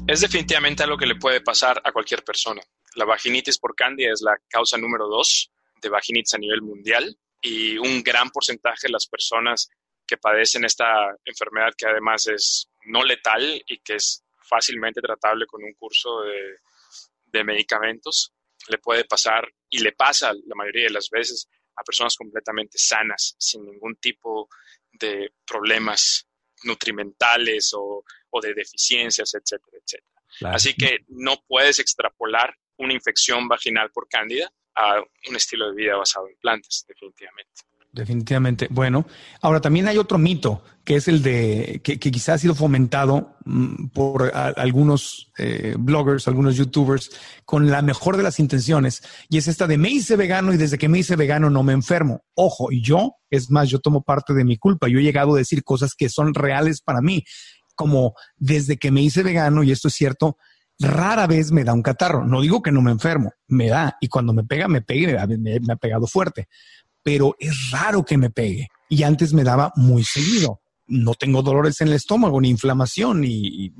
Es 0.07 0.21
definitivamente 0.21 0.83
algo 0.83 0.97
que 0.97 1.05
le 1.05 1.15
puede 1.15 1.41
pasar 1.41 1.81
a 1.83 1.91
cualquier 1.91 2.23
persona. 2.23 2.61
La 2.95 3.05
vaginitis 3.05 3.57
por 3.57 3.75
cándida 3.75 4.11
es 4.13 4.21
la 4.21 4.37
causa 4.49 4.77
número 4.77 5.07
dos 5.07 5.51
de 5.81 5.89
vaginitis 5.89 6.33
a 6.33 6.37
nivel 6.37 6.61
mundial 6.61 7.17
y 7.41 7.77
un 7.77 8.01
gran 8.01 8.29
porcentaje 8.29 8.87
de 8.87 8.93
las 8.93 9.07
personas 9.07 9.69
que 10.05 10.17
padecen 10.17 10.63
esta 10.63 11.15
enfermedad 11.25 11.73
que 11.77 11.85
además 11.85 12.27
es 12.27 12.69
no 12.85 13.03
letal 13.03 13.61
y 13.67 13.79
que 13.79 13.95
es 13.95 14.23
fácilmente 14.47 15.01
tratable 15.01 15.45
con 15.45 15.63
un 15.63 15.73
curso 15.73 16.21
de 16.21 16.59
de 17.27 17.43
medicamentos, 17.43 18.33
le 18.67 18.77
puede 18.77 19.05
pasar 19.05 19.47
y 19.69 19.79
le 19.79 19.91
pasa 19.91 20.33
la 20.33 20.55
mayoría 20.55 20.85
de 20.85 20.91
las 20.91 21.09
veces 21.09 21.47
a 21.75 21.83
personas 21.83 22.15
completamente 22.15 22.77
sanas, 22.77 23.35
sin 23.37 23.65
ningún 23.65 23.95
tipo 23.97 24.49
de 24.93 25.31
problemas 25.45 26.27
nutrimentales 26.63 27.71
o, 27.75 28.03
de 28.41 28.53
deficiencias, 28.53 29.33
etcétera, 29.33 29.79
etcétera. 29.83 30.53
Así 30.53 30.75
que 30.75 30.99
no 31.07 31.43
puedes 31.47 31.79
extrapolar 31.79 32.55
una 32.77 32.93
infección 32.93 33.47
vaginal 33.47 33.89
por 33.91 34.07
cándida 34.07 34.51
a 34.75 35.01
un 35.27 35.35
estilo 35.35 35.69
de 35.69 35.75
vida 35.75 35.95
basado 35.95 36.27
en 36.27 36.37
plantas, 36.37 36.85
definitivamente. 36.87 37.63
Definitivamente. 37.91 38.67
Bueno, 38.69 39.07
ahora 39.41 39.61
también 39.61 39.87
hay 39.87 39.97
otro 39.97 40.17
mito 40.17 40.61
que 40.87 40.95
es 40.95 41.09
el 41.09 41.21
de 41.21 41.81
que, 41.83 41.99
quizás 41.99 42.35
ha 42.35 42.37
sido 42.37 42.55
fomentado 42.55 43.35
mm, 43.43 43.87
por 43.87 44.31
algunos 44.33 45.33
eh, 45.37 45.75
bloggers, 45.77 46.29
algunos 46.29 46.55
youtubers, 46.55 47.11
con 47.43 47.69
la 47.69 47.81
mejor 47.81 48.15
de 48.15 48.23
las 48.23 48.39
intenciones, 48.39 49.03
y 49.27 49.37
es 49.37 49.49
esta 49.49 49.67
de 49.67 49.77
me 49.77 49.89
hice 49.89 50.15
vegano 50.15 50.53
y 50.53 50.57
desde 50.57 50.77
que 50.77 50.87
me 50.87 50.99
hice 50.99 51.17
vegano 51.17 51.49
no 51.49 51.61
me 51.61 51.73
enfermo. 51.73 52.23
Ojo, 52.35 52.71
y 52.71 52.81
yo, 52.81 53.15
es 53.29 53.51
más, 53.51 53.67
yo 53.67 53.79
tomo 53.79 54.03
parte 54.03 54.33
de 54.33 54.45
mi 54.45 54.57
culpa. 54.57 54.87
Yo 54.87 54.99
he 54.99 55.03
llegado 55.03 55.35
a 55.35 55.39
decir 55.39 55.65
cosas 55.65 55.93
que 55.93 56.07
son 56.07 56.33
reales 56.33 56.79
para 56.81 57.01
mí, 57.01 57.25
como 57.75 58.13
desde 58.37 58.77
que 58.77 58.89
me 58.89 59.01
hice 59.01 59.23
vegano, 59.23 59.63
y 59.63 59.71
esto 59.71 59.89
es 59.89 59.93
cierto, 59.93 60.37
rara 60.79 61.27
vez 61.27 61.51
me 61.51 61.65
da 61.65 61.73
un 61.73 61.81
catarro. 61.81 62.25
No 62.25 62.39
digo 62.39 62.61
que 62.61 62.71
no 62.71 62.81
me 62.81 62.91
enfermo, 62.91 63.33
me 63.49 63.67
da, 63.67 63.97
y 63.99 64.07
cuando 64.07 64.31
me 64.31 64.45
pega, 64.45 64.69
me 64.69 64.81
pega, 64.81 65.27
me 65.27 65.73
ha 65.73 65.75
pegado 65.75 66.07
fuerte 66.07 66.47
pero 67.07 67.37
es 67.39 67.71
raro 67.71 68.03
que 68.03 68.17
me 68.17 68.29
pegue. 68.29 68.67
Y 68.89 69.03
antes 69.03 69.31
me 69.31 69.45
daba 69.45 69.71
muy 69.77 70.03
seguido. 70.03 70.59
No 70.87 71.13
tengo 71.13 71.41
dolores 71.41 71.79
en 71.79 71.87
el 71.87 71.93
estómago, 71.93 72.41
ni 72.41 72.49
inflamación, 72.49 73.23
y, 73.23 73.71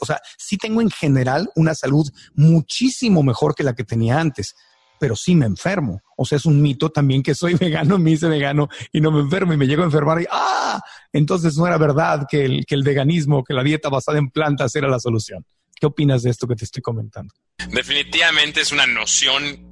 o 0.00 0.06
sea, 0.06 0.20
sí 0.38 0.56
tengo 0.56 0.80
en 0.80 0.88
general 0.88 1.50
una 1.56 1.74
salud 1.74 2.08
muchísimo 2.34 3.24
mejor 3.24 3.56
que 3.56 3.64
la 3.64 3.74
que 3.74 3.82
tenía 3.82 4.20
antes, 4.20 4.54
pero 5.00 5.16
sí 5.16 5.34
me 5.34 5.46
enfermo. 5.46 6.00
O 6.16 6.24
sea, 6.24 6.36
es 6.36 6.44
un 6.44 6.62
mito 6.62 6.90
también 6.90 7.24
que 7.24 7.34
soy 7.34 7.54
vegano, 7.60 7.98
me 7.98 8.12
hice 8.12 8.28
vegano 8.28 8.68
y 8.92 9.00
no 9.00 9.10
me 9.10 9.18
enfermo 9.18 9.52
y 9.52 9.56
me 9.56 9.66
llego 9.66 9.82
a 9.82 9.86
enfermar 9.86 10.22
y 10.22 10.26
¡ah! 10.30 10.80
Entonces 11.12 11.56
no 11.56 11.66
era 11.66 11.76
verdad 11.76 12.28
que 12.30 12.44
el, 12.44 12.64
que 12.66 12.76
el 12.76 12.84
veganismo, 12.84 13.42
que 13.42 13.52
la 13.52 13.64
dieta 13.64 13.88
basada 13.88 14.18
en 14.18 14.30
plantas 14.30 14.76
era 14.76 14.86
la 14.86 15.00
solución. 15.00 15.44
¿Qué 15.74 15.86
opinas 15.86 16.22
de 16.22 16.30
esto 16.30 16.46
que 16.46 16.54
te 16.54 16.66
estoy 16.66 16.82
comentando? 16.82 17.34
Definitivamente 17.72 18.60
es 18.60 18.70
una 18.70 18.86
noción 18.86 19.69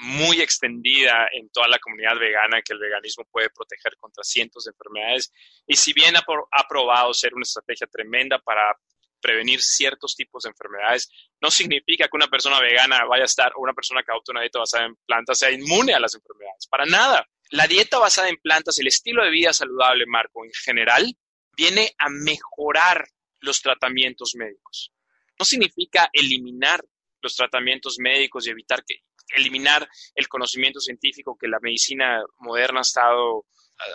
muy 0.00 0.40
extendida 0.40 1.28
en 1.32 1.50
toda 1.50 1.68
la 1.68 1.78
comunidad 1.78 2.18
vegana 2.18 2.62
que 2.62 2.72
el 2.72 2.78
veganismo 2.78 3.26
puede 3.30 3.50
proteger 3.50 3.96
contra 3.96 4.24
cientos 4.24 4.64
de 4.64 4.70
enfermedades 4.70 5.32
y 5.66 5.76
si 5.76 5.92
bien 5.92 6.14
ha, 6.16 6.24
probado 6.68 7.12
ser 7.12 7.34
una 7.34 7.42
estrategia 7.42 7.86
tremenda 7.86 8.38
para 8.38 8.74
prevenir 9.20 9.60
ciertos 9.60 10.16
tipos 10.16 10.44
de 10.44 10.50
enfermedades, 10.50 11.10
no 11.42 11.50
significa 11.50 12.08
que 12.08 12.16
una 12.16 12.28
persona 12.28 12.58
vegana 12.60 13.04
vaya 13.04 13.24
a 13.24 13.26
estar 13.26 13.52
o 13.54 13.60
una 13.60 13.74
persona 13.74 14.02
que 14.02 14.10
adopta 14.10 14.32
una 14.32 14.40
dieta 14.40 14.60
basada 14.60 14.86
en 14.86 14.96
plantas 15.06 15.38
sea 15.38 15.50
inmune 15.50 15.92
a 15.92 16.00
las 16.00 16.14
enfermedades. 16.14 16.66
Para 16.68 16.86
nada. 16.86 17.28
La 17.50 17.66
dieta 17.66 17.98
basada 17.98 18.28
en 18.28 18.36
plantas, 18.36 18.78
el 18.78 18.86
estilo 18.86 19.22
de 19.22 19.30
vida 19.30 19.52
saludable, 19.52 20.06
Marco, 20.06 20.44
en 20.44 20.52
general, 20.52 21.14
viene 21.54 21.92
a 21.98 22.08
mejorar 22.08 23.06
los 23.40 23.60
tratamientos 23.60 24.34
médicos. 24.36 24.92
No 25.38 25.44
significa 25.44 26.08
eliminar 26.12 26.82
los 27.20 27.36
tratamientos 27.36 27.96
médicos 27.98 28.46
y 28.46 28.50
evitar 28.50 28.84
que 28.84 29.02
eliminar 29.36 29.88
el 30.14 30.28
conocimiento 30.28 30.80
científico 30.80 31.36
que 31.38 31.48
la 31.48 31.60
medicina 31.60 32.22
moderna 32.38 32.80
ha 32.80 32.82
estado, 32.82 33.46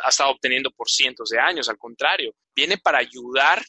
ha 0.04 0.10
estado 0.10 0.32
obteniendo 0.32 0.72
por 0.72 0.90
cientos 0.90 1.30
de 1.30 1.40
años. 1.40 1.70
Al 1.70 1.78
contrario, 1.78 2.34
viene 2.56 2.78
para 2.78 3.00
ayudar 3.00 3.64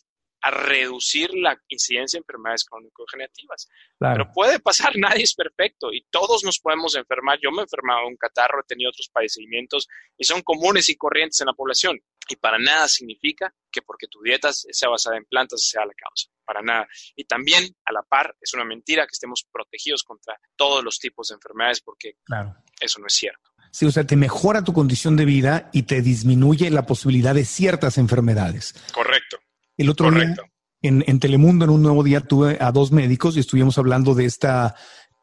a 0.47 0.51
reducir 0.51 1.35
la 1.35 1.61
incidencia 1.69 2.19
de 2.19 2.23
enfermedades 2.23 2.65
crónico-degenerativas. 2.65 3.69
Pero 3.99 4.31
puede 4.33 4.61
pasar, 4.61 4.93
nadie 4.97 5.25
es 5.25 5.35
perfecto 5.35 5.93
y 5.93 6.07
todos 6.09 6.45
nos 6.45 6.61
podemos 6.61 6.95
enfermar. 6.95 7.41
Yo 7.43 7.51
me 7.51 7.59
he 7.59 7.63
enfermado 7.63 8.03
de 8.03 8.07
un 8.07 8.17
catarro, 8.17 8.61
he 8.61 8.65
tenido 8.65 8.91
otros 8.91 9.11
padecimientos 9.13 9.89
y 10.17 10.25
son 10.25 10.43
comunes 10.43 10.89
y 10.89 10.97
corrientes 10.97 11.41
en 11.41 11.47
la 11.47 11.53
población. 11.53 12.01
Y 12.29 12.37
para 12.37 12.59
nada 12.59 12.87
significa 12.87 13.53
que 13.71 13.83
porque 13.83 14.07
tu 14.07 14.21
dieta 14.23 14.53
sea 14.53 14.89
basada 14.89 15.17
en 15.17 15.25
plantas 15.25 15.63
sea 15.63 15.85
la 15.85 15.95
causa. 15.95 16.31
Para 16.45 16.63
nada. 16.63 16.87
Y 17.17 17.25
también, 17.25 17.75
a 17.85 17.93
la 17.93 18.03
par, 18.03 18.37
es 18.41 18.55
una 18.55 18.65
mentira 18.65 19.05
que 19.05 19.13
estemos 19.13 19.45
protegidos 19.51 20.05
contra 20.05 20.39
todos 20.55 20.85
los 20.85 21.01
tipos 21.01 21.29
de 21.29 21.35
enfermedades 21.35 21.81
porque 21.81 22.19
eso 22.81 23.01
no 23.01 23.07
es 23.09 23.15
cierto. 23.15 23.51
Sí, 23.73 23.85
o 23.85 23.91
sea, 23.91 24.05
te 24.05 24.17
mejora 24.17 24.63
tu 24.63 24.73
condición 24.73 25.17
de 25.17 25.25
vida 25.25 25.71
y 25.73 25.83
te 25.83 26.03
disminuye 26.03 26.71
la 26.71 26.87
posibilidad 26.87 27.35
de 27.35 27.45
ciertas 27.45 27.99
enfermedades. 27.99 28.75
Correcto. 28.93 29.36
El 29.77 29.91
otro 29.91 30.11
día 30.11 30.35
en, 30.83 31.05
en, 31.07 31.21
Telemundo, 31.21 31.65
en 31.65 31.71
un 31.71 31.83
nuevo 31.83 32.03
día, 32.03 32.21
tuve 32.21 32.59
a 32.61 32.71
dos 32.71 32.93
médicos 32.93 33.37
y 33.37 33.41
estuvimos 33.41 33.79
hablando 33.79 34.15
de 34.15 34.25
esta, 34.27 34.75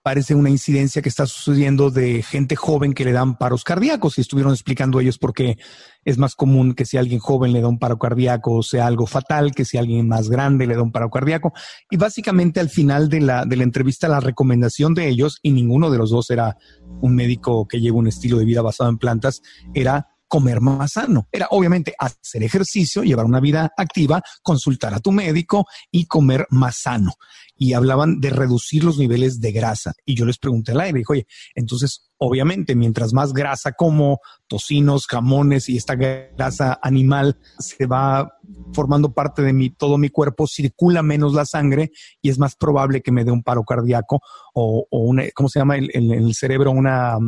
parece 0.03 0.35
una 0.35 0.49
incidencia 0.49 1.01
que 1.01 1.07
está 1.07 1.25
sucediendo 1.25 1.89
de 1.89 2.21
gente 2.21 2.57
joven 2.57 2.93
que 2.93 3.05
le 3.05 3.13
dan 3.13 3.37
paros 3.37 3.63
cardíacos 3.63 4.17
y 4.17 4.21
estuvieron 4.21 4.51
explicando 4.51 4.99
ellos 4.99 5.17
por 5.17 5.33
qué 5.33 5.57
es 6.03 6.17
más 6.17 6.35
común 6.35 6.73
que 6.73 6.85
si 6.85 6.97
alguien 6.97 7.19
joven 7.19 7.53
le 7.53 7.61
da 7.61 7.69
un 7.69 7.79
paro 7.79 7.97
cardíaco 7.97 8.61
sea 8.63 8.85
algo 8.85 9.07
fatal 9.07 9.55
que 9.55 9.63
si 9.63 9.77
alguien 9.77 10.09
más 10.09 10.29
grande 10.29 10.67
le 10.67 10.75
da 10.75 10.83
un 10.83 10.91
paro 10.91 11.09
cardíaco. 11.09 11.53
Y 11.89 11.95
básicamente 11.95 12.59
al 12.59 12.69
final 12.69 13.07
de 13.07 13.21
la, 13.21 13.45
de 13.45 13.55
la 13.55 13.63
entrevista, 13.63 14.09
la 14.09 14.19
recomendación 14.19 14.93
de 14.93 15.07
ellos, 15.07 15.39
y 15.41 15.51
ninguno 15.51 15.89
de 15.89 15.97
los 15.97 16.09
dos 16.09 16.29
era 16.29 16.57
un 17.01 17.15
médico 17.15 17.65
que 17.65 17.79
lleva 17.79 17.97
un 17.97 18.07
estilo 18.07 18.37
de 18.37 18.45
vida 18.45 18.61
basado 18.61 18.89
en 18.89 18.97
plantas, 18.97 19.41
era 19.73 20.12
comer 20.33 20.61
más 20.61 20.93
sano. 20.93 21.27
Era 21.31 21.45
obviamente 21.51 21.93
hacer 21.99 22.41
ejercicio, 22.41 23.03
llevar 23.03 23.27
una 23.27 23.39
vida 23.39 23.71
activa, 23.77 24.19
consultar 24.41 24.91
a 24.95 24.99
tu 24.99 25.11
médico 25.11 25.67
y 25.91 26.07
comer 26.07 26.47
más 26.49 26.77
sano. 26.81 27.13
Y 27.55 27.73
hablaban 27.73 28.19
de 28.19 28.31
reducir 28.31 28.83
los 28.83 28.97
niveles 28.97 29.39
de 29.39 29.51
grasa. 29.51 29.93
Y 30.03 30.15
yo 30.15 30.25
les 30.25 30.39
pregunté 30.39 30.71
al 30.71 30.81
aire, 30.81 30.97
dijo, 30.97 31.13
oye, 31.13 31.27
entonces, 31.53 32.09
obviamente, 32.17 32.73
mientras 32.73 33.13
más 33.13 33.31
grasa 33.31 33.73
como 33.73 34.21
tocinos, 34.47 35.05
jamones 35.05 35.69
y 35.69 35.77
esta 35.77 35.93
grasa 35.93 36.79
animal 36.81 37.37
se 37.59 37.85
va 37.85 38.39
formando 38.73 39.13
parte 39.13 39.43
de 39.43 39.53
mi, 39.53 39.69
todo 39.69 39.99
mi 39.99 40.09
cuerpo, 40.09 40.47
circula 40.47 41.03
menos 41.03 41.35
la 41.35 41.45
sangre 41.45 41.91
y 42.23 42.31
es 42.31 42.39
más 42.39 42.55
probable 42.55 43.03
que 43.03 43.11
me 43.11 43.23
dé 43.23 43.29
un 43.29 43.43
paro 43.43 43.63
cardíaco 43.65 44.19
o, 44.55 44.87
o 44.89 44.97
una, 44.97 45.25
¿cómo 45.35 45.47
se 45.47 45.59
llama? 45.59 45.77
En 45.77 46.11
el, 46.11 46.33
cerebro, 46.33 46.71
una... 46.71 47.19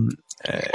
Eh, 0.43 0.69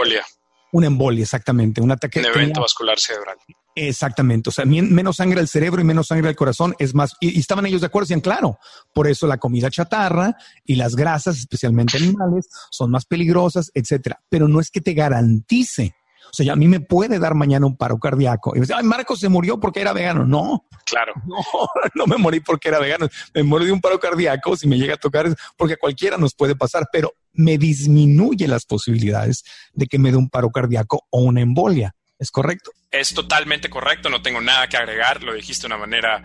una 0.73 0.87
embolia, 0.87 1.23
exactamente. 1.23 1.81
Un 1.81 1.91
ataque. 1.91 2.21
Un 2.21 2.27
evento 2.27 2.61
vascular 2.61 2.99
cerebral. 2.99 3.37
Exactamente. 3.75 4.51
O 4.51 4.53
sea, 4.53 4.65
menos 4.65 5.17
sangre 5.17 5.41
al 5.41 5.49
cerebro 5.49 5.81
y 5.81 5.85
menos 5.85 6.09
sangre 6.09 6.29
al 6.29 6.37
corazón 6.37 6.75
es 6.79 6.95
más. 6.95 7.15
Y, 7.21 7.39
estaban 7.39 7.67
ellos 7.67 7.81
de 7.81 7.87
acuerdo, 7.87 8.05
decían, 8.05 8.21
claro, 8.21 8.59
por 8.93 9.07
eso 9.07 9.27
la 9.27 9.39
comida 9.39 9.71
chatarra 9.71 10.37
y 10.65 10.77
las 10.77 10.97
grasas, 10.97 11.39
especialmente 11.39 11.97
animales, 11.97 12.49
son 12.71 12.91
más 12.91 13.05
peligrosas, 13.07 13.71
etcétera. 13.75 14.21
Pero 14.29 14.49
no 14.49 14.61
es 14.61 14.71
que 14.71 14.81
te 14.81 14.95
garantice. 14.95 15.95
O 16.31 16.33
sea, 16.33 16.53
a 16.53 16.57
mí 16.57 16.69
me 16.69 16.81
puede 16.81 17.19
dar 17.19 17.35
mañana 17.35 17.67
un 17.67 17.77
paro 17.77 17.99
cardíaco. 17.99 18.53
Y 18.55 18.61
me 18.61 18.61
dice, 18.61 18.75
ay, 18.77 18.85
Marcos 18.85 19.19
se 19.19 19.29
murió 19.29 19.59
porque 19.59 19.81
era 19.81 19.93
vegano. 19.93 20.25
No. 20.25 20.67
Claro. 20.85 21.15
No, 21.27 21.69
no 21.95 22.07
me 22.07 22.17
morí 22.17 22.41
porque 22.41 22.69
era 22.69 22.79
vegano. 22.79 23.09
Me 23.35 23.43
morí 23.43 23.67
de 23.67 23.73
un 23.73 23.81
paro 23.81 23.99
cardíaco. 23.99 24.57
Si 24.57 24.69
me 24.69 24.79
llega 24.79 24.95
a 24.95 24.97
tocar, 24.97 25.27
porque 25.57 25.75
a 25.75 25.77
cualquiera 25.77 26.17
nos 26.17 26.35
puede 26.35 26.55
pasar. 26.55 26.89
Pero 26.93 27.13
me 27.33 27.59
disminuye 27.59 28.49
las 28.49 28.65
posibilidades 28.65 29.45
de 29.73 29.87
que 29.87 29.99
me 29.99 30.11
dé 30.11 30.17
un 30.17 30.29
paro 30.29 30.51
cardíaco 30.51 31.07
o 31.11 31.23
una 31.23 31.41
embolia. 31.41 31.95
¿Es 32.19 32.31
correcto? 32.31 32.71
Es 32.91 33.15
totalmente 33.15 33.71
correcto, 33.71 34.11
no 34.11 34.21
tengo 34.21 34.41
nada 34.41 34.69
que 34.69 34.77
agregar, 34.77 35.23
lo 35.23 35.33
dijiste 35.33 35.63
de 35.63 35.75
una 35.75 35.79
manera 35.79 36.23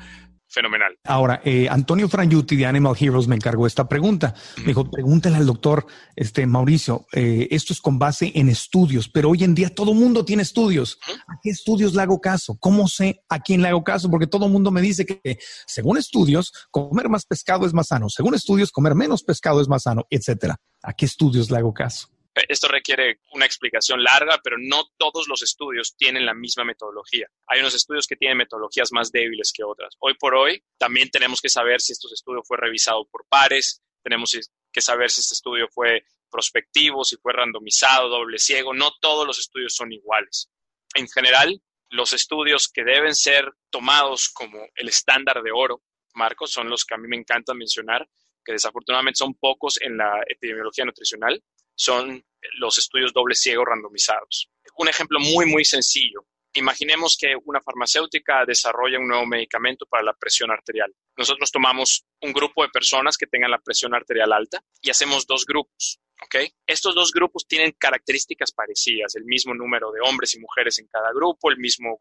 fenomenal. 0.55 0.97
Ahora, 1.03 1.41
eh, 1.45 1.67
Antonio 1.69 2.09
Frangiuti 2.09 2.55
de 2.55 2.65
Animal 2.65 2.95
Heroes 2.99 3.27
me 3.27 3.35
encargó 3.35 3.67
esta 3.67 3.87
pregunta. 3.87 4.33
Me 4.57 4.67
dijo, 4.67 4.89
pregúntale 4.89 5.35
al 5.35 5.45
doctor 5.45 5.85
este, 6.15 6.47
Mauricio, 6.47 7.05
eh, 7.13 7.47
esto 7.51 7.73
es 7.73 7.81
con 7.81 7.99
base 7.99 8.31
en 8.33 8.49
estudios, 8.49 9.09
pero 9.09 9.29
hoy 9.29 9.43
en 9.43 9.53
día 9.53 9.69
todo 9.69 9.93
mundo 9.93 10.25
tiene 10.25 10.43
estudios. 10.43 10.97
¿A 11.27 11.37
qué 11.43 11.51
estudios 11.51 11.93
le 11.93 12.01
hago 12.01 12.19
caso? 12.19 12.57
¿Cómo 12.59 12.87
sé 12.87 13.23
a 13.29 13.39
quién 13.39 13.61
le 13.61 13.67
hago 13.67 13.83
caso? 13.83 14.09
Porque 14.09 14.27
todo 14.27 14.49
mundo 14.49 14.71
me 14.71 14.81
dice 14.81 15.05
que 15.05 15.37
según 15.67 15.97
estudios, 15.97 16.51
comer 16.71 17.09
más 17.09 17.25
pescado 17.25 17.65
es 17.65 17.73
más 17.73 17.87
sano. 17.87 18.09
Según 18.09 18.33
estudios, 18.33 18.71
comer 18.71 18.95
menos 18.95 19.23
pescado 19.23 19.61
es 19.61 19.67
más 19.67 19.83
sano, 19.83 20.05
etcétera. 20.09 20.55
¿A 20.81 20.93
qué 20.93 21.05
estudios 21.05 21.51
le 21.51 21.57
hago 21.57 21.73
caso? 21.73 22.14
Esto 22.49 22.67
requiere 22.67 23.21
una 23.31 23.45
explicación 23.45 24.03
larga, 24.03 24.41
pero 24.43 24.57
no 24.59 24.83
todos 24.97 25.27
los 25.29 25.41
estudios 25.41 25.95
tienen 25.95 26.25
la 26.25 26.33
misma 26.33 26.65
metodología. 26.65 27.29
Hay 27.47 27.61
unos 27.61 27.75
estudios 27.75 28.07
que 28.07 28.17
tienen 28.17 28.37
metodologías 28.37 28.91
más 28.91 29.11
débiles 29.11 29.53
que 29.55 29.63
otras. 29.63 29.95
Hoy 29.99 30.15
por 30.15 30.35
hoy 30.35 30.61
también 30.77 31.09
tenemos 31.09 31.41
que 31.41 31.47
saber 31.49 31.79
si 31.79 31.93
estos 31.93 32.11
estudios 32.11 32.45
fue 32.45 32.57
revisado 32.57 33.07
por 33.09 33.25
pares, 33.27 33.81
tenemos 34.03 34.37
que 34.71 34.81
saber 34.81 35.09
si 35.09 35.21
este 35.21 35.33
estudio 35.33 35.67
fue 35.69 36.03
prospectivo, 36.29 37.05
si 37.05 37.15
fue 37.15 37.31
randomizado, 37.31 38.09
doble 38.09 38.37
ciego. 38.37 38.73
No 38.73 38.91
todos 38.99 39.25
los 39.25 39.39
estudios 39.39 39.73
son 39.73 39.93
iguales. 39.93 40.49
En 40.93 41.07
general, 41.07 41.61
los 41.89 42.13
estudios 42.13 42.67
que 42.67 42.83
deben 42.83 43.15
ser 43.15 43.53
tomados 43.69 44.29
como 44.29 44.59
el 44.75 44.89
estándar 44.89 45.41
de 45.41 45.51
oro, 45.51 45.81
Marcos, 46.13 46.51
son 46.51 46.69
los 46.69 46.83
que 46.85 46.95
a 46.95 46.97
mí 46.97 47.07
me 47.07 47.15
encanta 47.15 47.53
mencionar, 47.53 48.07
que 48.43 48.51
desafortunadamente 48.51 49.17
son 49.17 49.33
pocos 49.35 49.81
en 49.81 49.97
la 49.97 50.21
epidemiología 50.27 50.85
nutricional, 50.85 51.41
son 51.75 52.23
los 52.57 52.77
estudios 52.77 53.13
doble 53.13 53.35
ciego 53.35 53.65
randomizados. 53.65 54.49
Un 54.77 54.87
ejemplo 54.87 55.19
muy, 55.19 55.45
muy 55.45 55.65
sencillo. 55.65 56.25
Imaginemos 56.53 57.17
que 57.19 57.35
una 57.43 57.61
farmacéutica 57.61 58.45
desarrolla 58.45 58.99
un 58.99 59.09
nuevo 59.09 59.25
medicamento 59.25 59.85
para 59.85 60.03
la 60.03 60.13
presión 60.13 60.51
arterial. 60.51 60.93
Nosotros 61.17 61.51
tomamos 61.51 62.05
un 62.21 62.31
grupo 62.31 62.63
de 62.63 62.69
personas 62.69 63.17
que 63.17 63.27
tengan 63.27 63.51
la 63.51 63.59
presión 63.59 63.93
arterial 63.93 64.31
alta 64.31 64.63
y 64.81 64.89
hacemos 64.89 65.27
dos 65.27 65.45
grupos. 65.45 65.99
¿okay? 66.23 66.49
Estos 66.65 66.95
dos 66.95 67.11
grupos 67.11 67.45
tienen 67.45 67.73
características 67.77 68.53
parecidas, 68.53 69.15
el 69.15 69.25
mismo 69.25 69.53
número 69.53 69.91
de 69.91 69.99
hombres 69.99 70.33
y 70.35 70.39
mujeres 70.39 70.79
en 70.79 70.87
cada 70.87 71.11
grupo, 71.13 71.51
el 71.51 71.57
mismo, 71.57 71.99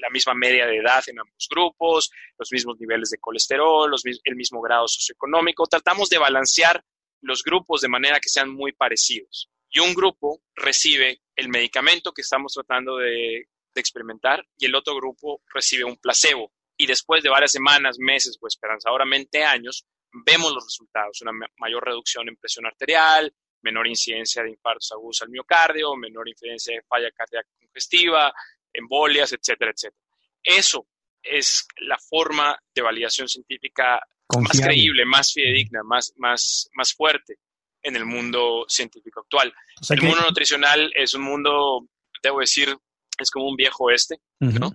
la 0.00 0.10
misma 0.10 0.34
media 0.34 0.66
de 0.66 0.76
edad 0.76 1.02
en 1.08 1.18
ambos 1.18 1.48
grupos, 1.50 2.12
los 2.38 2.52
mismos 2.52 2.78
niveles 2.78 3.10
de 3.10 3.18
colesterol, 3.18 3.92
el 4.22 4.36
mismo 4.36 4.60
grado 4.60 4.86
socioeconómico. 4.86 5.66
Tratamos 5.66 6.08
de 6.08 6.18
balancear 6.18 6.80
los 7.22 7.42
grupos 7.42 7.80
de 7.80 7.88
manera 7.88 8.20
que 8.20 8.28
sean 8.28 8.50
muy 8.50 8.72
parecidos. 8.72 9.50
Y 9.70 9.78
un 9.80 9.94
grupo 9.94 10.42
recibe 10.54 11.20
el 11.36 11.48
medicamento 11.48 12.12
que 12.12 12.22
estamos 12.22 12.52
tratando 12.54 12.96
de, 12.96 13.46
experimentar 13.72 14.44
y 14.58 14.66
el 14.66 14.74
otro 14.74 14.94
grupo 14.96 15.42
recibe 15.54 15.84
un 15.84 15.96
placebo. 15.96 16.52
Y 16.76 16.86
después 16.86 17.22
de 17.22 17.30
varias 17.30 17.52
semanas, 17.52 17.96
meses 17.98 18.36
o 18.40 18.46
esperanzadoramente 18.46 19.44
años, 19.44 19.86
vemos 20.12 20.52
los 20.52 20.64
resultados, 20.64 21.22
una 21.22 21.32
mayor 21.56 21.84
reducción 21.84 22.28
en 22.28 22.36
presión 22.36 22.66
arterial, 22.66 23.32
menor 23.62 23.86
incidencia 23.86 24.42
de 24.42 24.50
infartos 24.50 24.90
agudos 24.92 25.22
al 25.22 25.30
miocardio, 25.30 25.94
menor 25.96 26.28
incidencia 26.28 26.74
de 26.74 26.82
falla 26.82 27.10
cardíaca 27.12 27.48
congestiva, 27.58 28.34
embolias, 28.72 29.32
etcétera, 29.32 29.70
etcétera. 29.70 30.02
Eso 30.42 30.86
es 31.22 31.66
la 31.78 31.98
forma 31.98 32.58
de 32.74 32.82
validación 32.82 33.28
científica 33.28 34.00
más 34.38 34.60
creíble, 34.60 35.04
más 35.04 35.32
fidedigna, 35.32 35.82
más, 35.82 36.12
más, 36.16 36.68
más 36.74 36.92
fuerte 36.92 37.38
en 37.82 37.96
el 37.96 38.04
mundo 38.04 38.64
científico 38.68 39.20
actual. 39.20 39.52
el 39.88 40.02
mundo 40.02 40.20
nutricional 40.22 40.92
es 40.94 41.14
un 41.14 41.22
mundo, 41.22 41.86
debo 42.22 42.40
decir, 42.40 42.76
es 43.18 43.30
como 43.30 43.48
un 43.48 43.56
viejo 43.56 43.90
este, 43.90 44.20
¿no? 44.38 44.74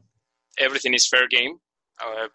Everything 0.58 0.94
is 0.94 1.08
fair 1.10 1.28
game. 1.30 1.58
Uh, 2.02 2.30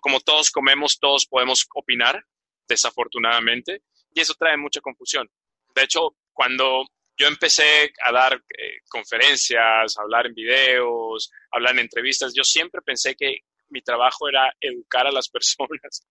como 0.00 0.20
todos 0.20 0.50
comemos, 0.50 0.98
todos 0.98 1.26
podemos 1.26 1.66
opinar, 1.74 2.24
desafortunadamente, 2.66 3.82
y 4.14 4.20
eso 4.20 4.34
trae 4.34 4.56
mucha 4.56 4.80
confusión. 4.80 5.28
De 5.74 5.82
hecho, 5.82 6.16
cuando 6.32 6.86
yo 7.16 7.26
empecé 7.26 7.92
a 8.04 8.12
dar 8.12 8.34
eh, 8.34 8.80
conferencias, 8.88 9.96
a 9.96 10.02
hablar 10.02 10.26
en 10.26 10.34
videos, 10.34 11.30
a 11.50 11.56
hablar 11.56 11.74
en 11.74 11.80
entrevistas, 11.80 12.32
yo 12.34 12.44
siempre 12.44 12.80
pensé 12.82 13.14
que 13.14 13.40
mi 13.68 13.82
trabajo 13.82 14.28
era 14.28 14.52
educar 14.60 15.06
a 15.06 15.12
las 15.12 15.28
personas. 15.30 16.06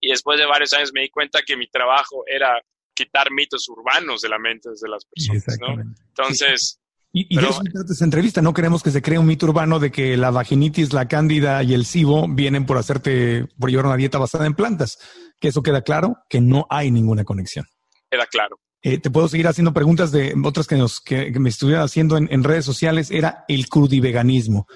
Y 0.00 0.10
después 0.10 0.38
de 0.38 0.46
varios 0.46 0.72
años 0.72 0.92
me 0.92 1.02
di 1.02 1.10
cuenta 1.10 1.40
que 1.46 1.56
mi 1.56 1.68
trabajo 1.68 2.24
era 2.26 2.60
quitar 2.94 3.30
mitos 3.30 3.68
urbanos 3.68 4.20
de 4.22 4.28
la 4.28 4.38
mente 4.38 4.70
de 4.70 4.88
las 4.88 5.04
personas, 5.04 5.58
¿no? 5.60 5.82
Entonces... 6.08 6.80
Y, 7.10 7.26
y 7.34 7.38
eso 7.38 7.62
esa 7.90 8.04
entrevista, 8.04 8.42
no 8.42 8.52
queremos 8.52 8.82
que 8.82 8.90
se 8.90 9.00
cree 9.00 9.18
un 9.18 9.26
mito 9.26 9.46
urbano 9.46 9.78
de 9.80 9.90
que 9.90 10.18
la 10.18 10.30
vaginitis, 10.30 10.92
la 10.92 11.08
cándida 11.08 11.62
y 11.62 11.72
el 11.72 11.86
SIBO 11.86 12.26
vienen 12.28 12.66
por 12.66 12.76
hacerte, 12.76 13.46
por 13.58 13.70
llevar 13.70 13.86
una 13.86 13.96
dieta 13.96 14.18
basada 14.18 14.44
en 14.44 14.54
plantas. 14.54 14.98
Que 15.40 15.48
eso 15.48 15.62
queda 15.62 15.80
claro, 15.80 16.16
que 16.28 16.42
no 16.42 16.66
hay 16.68 16.90
ninguna 16.90 17.24
conexión. 17.24 17.64
Queda 18.10 18.26
claro. 18.26 18.60
Eh, 18.82 18.98
te 18.98 19.10
puedo 19.10 19.28
seguir 19.28 19.48
haciendo 19.48 19.74
preguntas 19.74 20.12
de 20.12 20.34
otras 20.44 20.66
que, 20.66 20.76
nos, 20.76 21.00
que, 21.00 21.30
me 21.38 21.48
estuvieran 21.48 21.84
haciendo 21.84 22.16
en, 22.16 22.44
redes 22.44 22.64
sociales. 22.64 23.10
Era 23.10 23.44
el 23.48 23.68
crudiveganismo. 23.68 24.66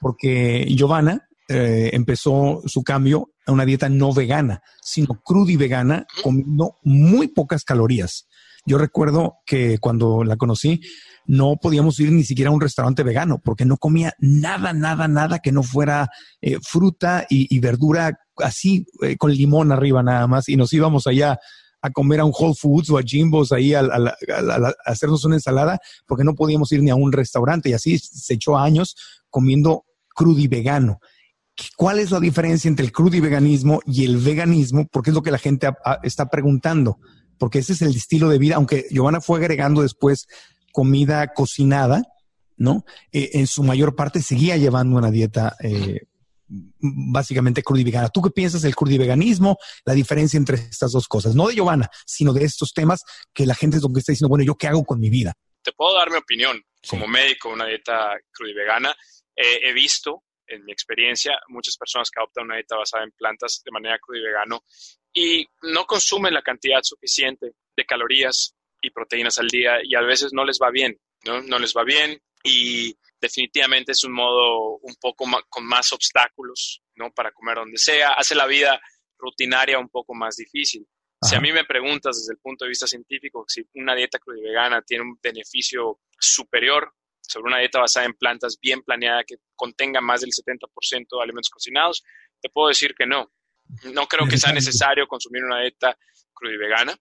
Porque 0.00 0.66
Giovanna, 0.76 1.28
eh, 1.48 1.90
empezó 1.94 2.62
su 2.66 2.82
cambio 2.82 3.30
a 3.46 3.52
una 3.52 3.64
dieta 3.64 3.88
no 3.88 4.12
vegana, 4.12 4.60
sino 4.82 5.20
cruda 5.24 5.50
y 5.50 5.56
vegana, 5.56 6.06
comiendo 6.22 6.76
muy 6.82 7.28
pocas 7.28 7.64
calorías. 7.64 8.28
Yo 8.66 8.76
recuerdo 8.76 9.38
que 9.46 9.78
cuando 9.78 10.24
la 10.24 10.36
conocí, 10.36 10.82
no 11.26 11.56
podíamos 11.56 11.98
ir 12.00 12.12
ni 12.12 12.22
siquiera 12.22 12.50
a 12.50 12.54
un 12.54 12.60
restaurante 12.60 13.02
vegano 13.02 13.38
porque 13.42 13.64
no 13.64 13.78
comía 13.78 14.12
nada, 14.18 14.74
nada, 14.74 15.08
nada 15.08 15.38
que 15.38 15.52
no 15.52 15.62
fuera 15.62 16.08
eh, 16.42 16.58
fruta 16.62 17.26
y, 17.30 17.58
verdura 17.60 18.18
así 18.36 18.86
eh, 19.02 19.16
con 19.16 19.32
limón 19.32 19.72
arriba 19.72 20.02
nada 20.02 20.26
más. 20.26 20.50
Y 20.50 20.56
nos 20.56 20.72
íbamos 20.74 21.06
allá 21.06 21.38
a 21.80 21.90
comer 21.90 22.20
a 22.20 22.24
un 22.24 22.32
Whole 22.36 22.54
Foods 22.54 22.90
o 22.90 22.98
a 22.98 23.02
Jimbo's 23.02 23.52
ahí 23.52 23.74
a, 23.74 23.80
a, 23.80 24.74
hacernos 24.84 25.24
una 25.24 25.36
ensalada 25.36 25.78
porque 26.06 26.24
no 26.24 26.34
podíamos 26.34 26.72
ir 26.72 26.82
ni 26.82 26.90
a 26.90 26.96
un 26.96 27.12
restaurante. 27.12 27.70
Y 27.70 27.72
así 27.72 27.98
se 27.98 28.34
echó 28.34 28.56
años 28.58 28.96
comiendo 29.30 29.84
crudo 30.14 30.40
y 30.40 30.48
vegano. 30.48 31.00
¿Cuál 31.76 31.98
es 31.98 32.10
la 32.10 32.20
diferencia 32.20 32.68
entre 32.68 32.84
el 32.84 32.92
crudo 32.92 33.16
y 33.16 33.20
veganismo 33.20 33.80
y 33.86 34.04
el 34.04 34.16
veganismo? 34.18 34.86
Porque 34.90 35.10
es 35.10 35.14
lo 35.14 35.22
que 35.22 35.30
la 35.30 35.38
gente 35.38 35.68
está 36.02 36.28
preguntando. 36.28 36.98
Porque 37.38 37.60
ese 37.60 37.72
es 37.72 37.82
el 37.82 37.94
estilo 37.94 38.28
de 38.28 38.38
vida, 38.38 38.56
aunque 38.56 38.86
Giovanna 38.90 39.20
fue 39.20 39.38
agregando 39.38 39.82
después 39.82 40.26
comida 40.72 41.32
cocinada, 41.34 42.02
¿no? 42.56 42.84
Eh, 43.12 43.30
en 43.34 43.46
su 43.46 43.62
mayor 43.62 43.94
parte 43.94 44.22
seguía 44.22 44.56
llevando 44.56 44.96
una 44.96 45.10
dieta 45.10 45.56
eh, 45.62 46.02
básicamente 46.48 47.62
crudo 47.62 47.80
y 47.80 47.84
vegana. 47.84 48.08
¿Tú 48.08 48.22
qué 48.22 48.30
piensas 48.30 48.62
del 48.62 48.74
crudo 48.74 48.94
y 48.94 48.98
veganismo? 48.98 49.58
La 49.84 49.94
diferencia 49.94 50.36
entre 50.36 50.56
estas 50.56 50.92
dos 50.92 51.06
cosas, 51.06 51.34
no 51.34 51.48
de 51.48 51.54
Giovanna, 51.54 51.90
sino 52.06 52.32
de 52.32 52.44
estos 52.44 52.72
temas 52.72 53.04
que 53.32 53.46
la 53.46 53.54
gente 53.54 53.76
es 53.76 53.82
lo 53.82 53.92
que 53.92 54.00
está 54.00 54.12
diciendo, 54.12 54.30
bueno, 54.30 54.44
¿yo 54.44 54.54
qué 54.56 54.66
hago 54.66 54.84
con 54.84 54.98
mi 54.98 55.10
vida? 55.10 55.34
Te 55.62 55.72
puedo 55.72 55.94
dar 55.94 56.10
mi 56.10 56.16
opinión. 56.16 56.62
Como 56.88 57.06
médico, 57.06 57.50
una 57.50 57.66
dieta 57.66 58.16
crudo 58.32 58.50
y 58.50 58.54
vegana, 58.54 58.94
he 59.36 59.72
visto 59.72 60.22
en 60.46 60.64
mi 60.64 60.72
experiencia, 60.72 61.38
muchas 61.48 61.76
personas 61.76 62.10
que 62.10 62.20
adoptan 62.20 62.44
una 62.44 62.54
dieta 62.54 62.76
basada 62.76 63.04
en 63.04 63.12
plantas 63.12 63.60
de 63.64 63.70
manera 63.70 63.98
cruda 63.98 64.20
y 64.20 64.22
vegano 64.22 64.64
y 65.12 65.46
no 65.62 65.84
consumen 65.84 66.34
la 66.34 66.42
cantidad 66.42 66.80
suficiente 66.82 67.52
de 67.76 67.84
calorías 67.84 68.54
y 68.80 68.90
proteínas 68.90 69.38
al 69.38 69.48
día 69.48 69.78
y 69.82 69.94
a 69.94 70.00
veces 70.00 70.32
no 70.32 70.44
les 70.44 70.58
va 70.62 70.70
bien, 70.70 70.98
¿no? 71.24 71.42
No 71.42 71.58
les 71.58 71.74
va 71.74 71.84
bien 71.84 72.20
y 72.42 72.96
definitivamente 73.20 73.92
es 73.92 74.04
un 74.04 74.12
modo 74.12 74.78
un 74.78 74.94
poco 75.00 75.26
con 75.48 75.66
más 75.66 75.92
obstáculos, 75.92 76.82
¿no? 76.94 77.12
Para 77.12 77.32
comer 77.32 77.56
donde 77.56 77.78
sea, 77.78 78.12
hace 78.12 78.34
la 78.34 78.46
vida 78.46 78.80
rutinaria 79.18 79.78
un 79.78 79.88
poco 79.88 80.14
más 80.14 80.36
difícil. 80.36 80.86
Si 81.20 81.34
a 81.34 81.40
mí 81.40 81.52
me 81.52 81.64
preguntas 81.64 82.16
desde 82.16 82.34
el 82.34 82.38
punto 82.38 82.64
de 82.64 82.68
vista 82.68 82.86
científico 82.86 83.44
si 83.48 83.68
una 83.74 83.94
dieta 83.94 84.20
cruda 84.20 84.38
y 84.38 84.42
vegana 84.42 84.82
tiene 84.82 85.02
un 85.02 85.18
beneficio 85.20 86.00
superior 86.16 86.92
sobre 87.20 87.48
una 87.48 87.58
dieta 87.58 87.80
basada 87.80 88.06
en 88.06 88.14
plantas 88.14 88.58
bien 88.60 88.82
planeada 88.82 89.24
que 89.24 89.36
contenga 89.56 90.00
más 90.00 90.20
del 90.20 90.30
70% 90.30 91.06
de 91.10 91.22
alimentos 91.22 91.50
cocinados, 91.50 92.04
te 92.40 92.48
puedo 92.48 92.68
decir 92.68 92.94
que 92.96 93.06
no. 93.06 93.32
No 93.92 94.06
creo 94.06 94.26
que 94.26 94.38
sea 94.38 94.52
necesario 94.52 95.06
consumir 95.06 95.44
una 95.44 95.60
dieta 95.60 95.98
cruda 96.32 96.54
y 96.54 96.56
vegana. 96.56 96.96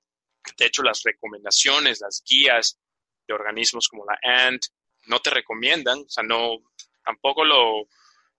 De 0.58 0.66
hecho, 0.66 0.82
las 0.82 1.02
recomendaciones, 1.04 2.02
las 2.02 2.24
guías 2.28 2.80
de 3.28 3.34
organismos 3.34 3.88
como 3.88 4.04
la 4.06 4.18
ANT 4.22 4.66
no 5.08 5.20
te 5.20 5.30
recomiendan, 5.30 6.00
o 6.00 6.10
sea, 6.10 6.24
no, 6.24 6.58
tampoco 7.04 7.44
lo, 7.44 7.88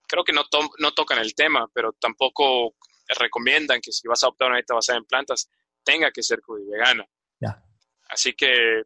creo 0.07 0.23
que 0.23 0.33
no, 0.33 0.43
no 0.79 0.91
tocan 0.93 1.19
el 1.19 1.35
tema, 1.35 1.67
pero 1.73 1.93
tampoco 1.93 2.75
recomiendan 3.17 3.81
que 3.81 3.91
si 3.91 4.07
vas 4.07 4.23
a 4.23 4.27
adoptar 4.27 4.47
una 4.47 4.57
dieta 4.57 4.75
basada 4.75 4.97
en 4.97 5.05
plantas, 5.05 5.49
tenga 5.83 6.11
que 6.11 6.23
ser 6.23 6.39
y 6.47 6.69
vegana. 6.69 7.05
Así 8.11 8.33
que 8.33 8.81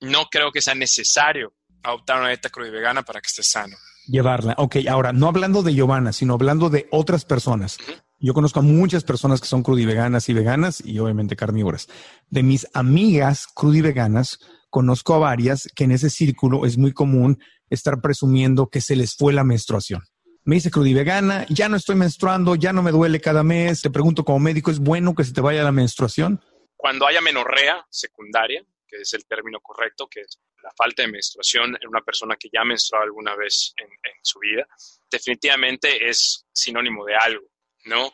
no 0.00 0.26
creo 0.26 0.52
que 0.52 0.62
sea 0.62 0.74
necesario 0.74 1.52
adoptar 1.82 2.20
una 2.20 2.28
dieta 2.28 2.48
cruda 2.48 2.68
y 2.68 2.70
vegana 2.70 3.02
para 3.02 3.20
que 3.20 3.26
estés 3.26 3.50
sano. 3.50 3.76
Llevarla. 4.06 4.54
Ok, 4.56 4.76
ahora, 4.88 5.12
no 5.12 5.26
hablando 5.26 5.62
de 5.62 5.74
Giovanna, 5.74 6.12
sino 6.12 6.34
hablando 6.34 6.70
de 6.70 6.86
otras 6.92 7.24
personas. 7.24 7.78
Yo 8.20 8.34
conozco 8.34 8.60
a 8.60 8.62
muchas 8.62 9.02
personas 9.04 9.40
que 9.40 9.48
son 9.48 9.62
crudiveganas 9.62 10.28
y 10.28 10.32
veganas 10.32 10.80
y 10.80 10.98
obviamente 11.00 11.34
carnívoras. 11.34 11.88
De 12.30 12.44
mis 12.44 12.68
amigas 12.72 13.48
crudiveganas, 13.48 14.38
conozco 14.70 15.14
a 15.14 15.18
varias 15.18 15.68
que 15.74 15.84
en 15.84 15.92
ese 15.92 16.10
círculo 16.10 16.66
es 16.66 16.78
muy 16.78 16.92
común 16.92 17.42
estar 17.70 18.00
presumiendo 18.00 18.68
que 18.68 18.80
se 18.80 18.96
les 18.96 19.14
fue 19.14 19.32
la 19.32 19.44
menstruación. 19.44 20.02
Me 20.44 20.56
dice 20.56 20.70
crudivegana, 20.70 21.46
ya 21.50 21.68
no 21.68 21.76
estoy 21.76 21.96
menstruando, 21.96 22.54
ya 22.54 22.72
no 22.72 22.82
me 22.82 22.90
duele 22.90 23.20
cada 23.20 23.42
mes. 23.42 23.82
Te 23.82 23.90
pregunto 23.90 24.24
como 24.24 24.38
médico, 24.38 24.70
¿es 24.70 24.78
bueno 24.78 25.14
que 25.14 25.24
se 25.24 25.34
te 25.34 25.42
vaya 25.42 25.62
la 25.62 25.72
menstruación? 25.72 26.40
Cuando 26.76 27.06
haya 27.06 27.20
menorrea 27.20 27.86
secundaria, 27.90 28.64
que 28.86 28.96
es 29.02 29.12
el 29.12 29.26
término 29.26 29.60
correcto, 29.60 30.06
que 30.10 30.20
es 30.20 30.40
la 30.62 30.70
falta 30.76 31.02
de 31.02 31.08
menstruación 31.08 31.76
en 31.80 31.88
una 31.88 32.00
persona 32.00 32.36
que 32.36 32.48
ya 32.50 32.64
menstruado 32.64 33.04
alguna 33.04 33.36
vez 33.36 33.74
en, 33.76 33.86
en 33.86 34.18
su 34.22 34.38
vida, 34.38 34.66
definitivamente 35.10 36.08
es 36.08 36.46
sinónimo 36.52 37.04
de 37.04 37.14
algo 37.14 37.46
¿no? 37.84 38.12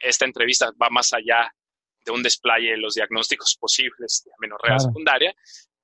Esta 0.00 0.24
entrevista 0.24 0.72
va 0.80 0.88
más 0.90 1.12
allá 1.12 1.52
de 2.04 2.12
un 2.12 2.22
despliegue 2.22 2.70
de 2.70 2.78
los 2.78 2.94
diagnósticos 2.94 3.56
posibles 3.56 4.22
de 4.24 4.30
amenorrea 4.38 4.78
secundaria, 4.78 5.34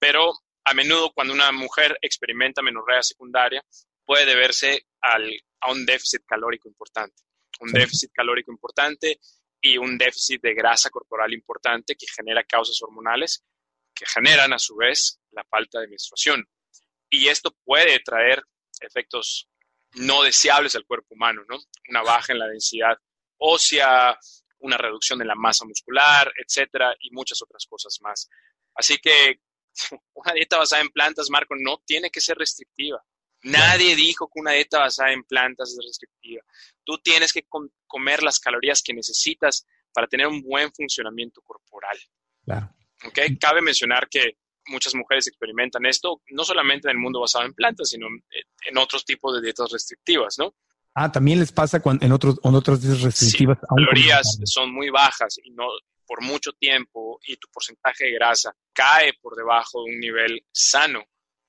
pero 0.05 0.35
a 0.67 0.75
menudo 0.75 1.12
cuando 1.14 1.33
una 1.33 1.51
mujer 1.51 1.97
experimenta 2.03 2.61
amenorrea 2.61 3.03
secundaria 3.03 3.64
puede 4.05 4.27
deberse 4.27 4.85
al, 5.01 5.33
a 5.62 5.73
un 5.73 5.87
déficit 5.87 6.27
calórico 6.27 6.69
importante, 6.69 7.23
un 7.61 7.73
déficit 7.73 8.12
calórico 8.12 8.53
importante 8.53 9.19
y 9.62 9.79
un 9.79 9.97
déficit 9.97 10.43
de 10.43 10.53
grasa 10.53 10.90
corporal 10.90 11.33
importante 11.33 11.97
que 11.97 12.07
genera 12.07 12.45
causas 12.45 12.83
hormonales 12.83 13.43
que 13.95 14.05
generan 14.05 14.53
a 14.53 14.59
su 14.59 14.77
vez 14.77 15.21
la 15.31 15.43
falta 15.45 15.81
de 15.81 15.88
menstruación. 15.88 16.47
Y 17.09 17.29
esto 17.29 17.57
puede 17.64 17.99
traer 18.01 18.43
efectos 18.81 19.49
no 19.95 20.23
deseables 20.23 20.75
al 20.75 20.85
cuerpo 20.85 21.14
humano, 21.14 21.45
¿no? 21.49 21.57
Una 21.88 22.03
baja 22.03 22.35
en 22.35 22.40
la 22.40 22.49
densidad 22.49 22.99
ósea, 23.38 24.19
una 24.59 24.77
reducción 24.77 25.19
de 25.19 25.25
la 25.25 25.35
masa 25.35 25.64
muscular, 25.64 26.31
etcétera, 26.37 26.95
y 27.01 27.11
muchas 27.11 27.40
otras 27.40 27.64
cosas 27.67 27.99
más. 28.03 28.29
Así 28.75 28.99
que 28.99 29.40
una 30.15 30.33
dieta 30.33 30.59
basada 30.59 30.83
en 30.83 30.91
plantas, 30.91 31.29
Marco, 31.31 31.55
no 31.59 31.83
tiene 31.85 32.11
que 32.11 32.21
ser 32.21 32.37
restrictiva. 32.37 33.03
Nadie 33.43 33.95
dijo 33.95 34.29
que 34.33 34.41
una 34.41 34.53
dieta 34.53 34.79
basada 34.79 35.13
en 35.13 35.23
plantas 35.23 35.71
es 35.71 35.85
restrictiva. 35.85 36.43
Tú 36.83 36.99
tienes 36.99 37.33
que 37.33 37.47
comer 37.87 38.23
las 38.23 38.39
calorías 38.39 38.83
que 38.83 38.95
necesitas 38.95 39.67
para 39.93 40.07
tener 40.07 40.27
un 40.27 40.43
buen 40.43 40.73
funcionamiento 40.73 41.43
corporal. 41.43 41.99
Claro. 42.45 42.75
¿Okay? 43.07 43.37
Cabe 43.37 43.61
mencionar 43.61 44.09
que 44.09 44.39
muchas 44.69 44.95
mujeres 44.95 45.27
experimentan 45.27 45.85
esto, 45.85 46.23
no 46.31 46.43
solamente 46.43 46.89
en 46.89 46.93
el 46.93 46.99
mundo 46.99 47.21
basado 47.21 47.45
en 47.45 47.53
plantas, 47.53 47.91
sino 47.91 48.07
en 48.07 48.79
otros 48.79 49.05
tipos 49.05 49.35
de 49.35 49.43
dietas 49.43 49.71
restrictivas, 49.71 50.39
¿no? 50.39 50.55
Ah, 50.95 51.11
también 51.11 51.41
les 51.41 51.53
pasa 51.53 51.83
en, 51.85 52.13
otros, 52.13 52.39
en 52.43 52.55
otras 52.55 52.81
dietas 52.81 53.03
restrictivas. 53.03 53.59
Sí, 53.61 53.67
calorías 53.69 54.39
son 54.45 54.73
muy 54.73 54.91
bajas 54.91 55.39
y 55.43 55.51
no 55.51 55.67
por 56.07 56.23
mucho 56.23 56.53
tiempo 56.53 57.19
y 57.27 57.37
tu 57.37 57.49
porcentaje 57.53 58.05
de 58.05 58.12
grasa 58.12 58.55
cae 58.73 59.12
por 59.21 59.37
debajo 59.37 59.85
de 59.85 59.93
un 59.93 60.01
nivel 60.01 60.45
sano. 60.53 61.01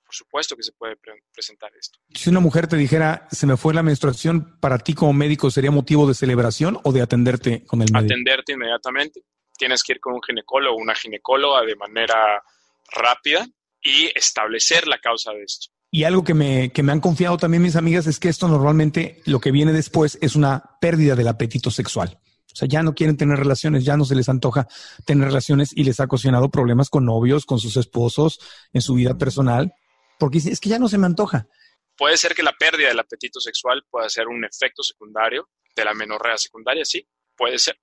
Por 0.05 0.13
supuesto 0.13 0.55
que 0.55 0.63
se 0.63 0.71
puede 0.71 0.95
presentar 1.33 1.71
esto. 1.77 1.99
Si 2.13 2.29
una 2.29 2.39
mujer 2.39 2.67
te 2.67 2.77
dijera, 2.77 3.27
se 3.31 3.47
me 3.47 3.57
fue 3.57 3.73
la 3.73 3.81
menstruación, 3.81 4.59
¿para 4.59 4.77
ti 4.77 4.93
como 4.93 5.13
médico 5.13 5.49
sería 5.49 5.71
motivo 5.71 6.07
de 6.07 6.13
celebración 6.13 6.79
o 6.83 6.91
de 6.91 7.01
atenderte 7.01 7.65
con 7.65 7.81
el 7.81 7.91
médico? 7.91 8.13
Atenderte 8.13 8.53
inmediatamente. 8.53 9.23
Tienes 9.57 9.83
que 9.83 9.93
ir 9.93 9.99
con 9.99 10.13
un 10.13 10.21
ginecólogo 10.21 10.77
o 10.77 10.81
una 10.81 10.93
ginecóloga 10.93 11.63
de 11.63 11.75
manera 11.75 12.43
rápida 12.91 13.47
y 13.81 14.11
establecer 14.15 14.87
la 14.87 14.99
causa 14.99 15.31
de 15.31 15.43
esto. 15.43 15.71
Y 15.91 16.03
algo 16.03 16.23
que 16.23 16.33
me, 16.33 16.71
que 16.71 16.83
me 16.83 16.91
han 16.91 16.99
confiado 16.99 17.37
también 17.37 17.63
mis 17.63 17.75
amigas 17.75 18.05
es 18.05 18.19
que 18.19 18.27
esto 18.27 18.47
normalmente 18.47 19.21
lo 19.25 19.39
que 19.39 19.51
viene 19.51 19.71
después 19.71 20.17
es 20.21 20.35
una 20.35 20.77
pérdida 20.81 21.15
del 21.15 21.29
apetito 21.29 21.71
sexual. 21.71 22.19
O 22.55 22.57
sea, 22.57 22.69
ya 22.69 22.81
no 22.81 22.95
quieren 22.95 23.17
tener 23.17 23.37
relaciones, 23.37 23.83
ya 23.83 23.97
no 23.97 24.05
se 24.05 24.15
les 24.15 24.29
antoja 24.29 24.65
tener 25.03 25.27
relaciones 25.27 25.73
y 25.75 25.83
les 25.83 25.99
ha 25.99 26.05
ocasionado 26.05 26.49
problemas 26.49 26.89
con 26.89 27.03
novios, 27.03 27.45
con 27.45 27.59
sus 27.59 27.75
esposos, 27.75 28.39
en 28.71 28.81
su 28.81 28.93
vida 28.93 29.17
personal, 29.17 29.73
porque 30.17 30.37
es 30.37 30.61
que 30.61 30.69
ya 30.69 30.79
no 30.79 30.87
se 30.87 30.97
me 30.97 31.05
antoja. 31.05 31.49
Puede 31.97 32.15
ser 32.15 32.33
que 32.33 32.43
la 32.43 32.53
pérdida 32.53 32.87
del 32.87 32.99
apetito 32.99 33.41
sexual 33.41 33.83
pueda 33.89 34.07
ser 34.07 34.27
un 34.27 34.45
efecto 34.45 34.83
secundario 34.83 35.49
de 35.75 35.83
la 35.83 35.93
menorrea 35.93 36.37
secundaria, 36.37 36.85
sí, 36.85 37.05
puede 37.35 37.59
ser. 37.59 37.77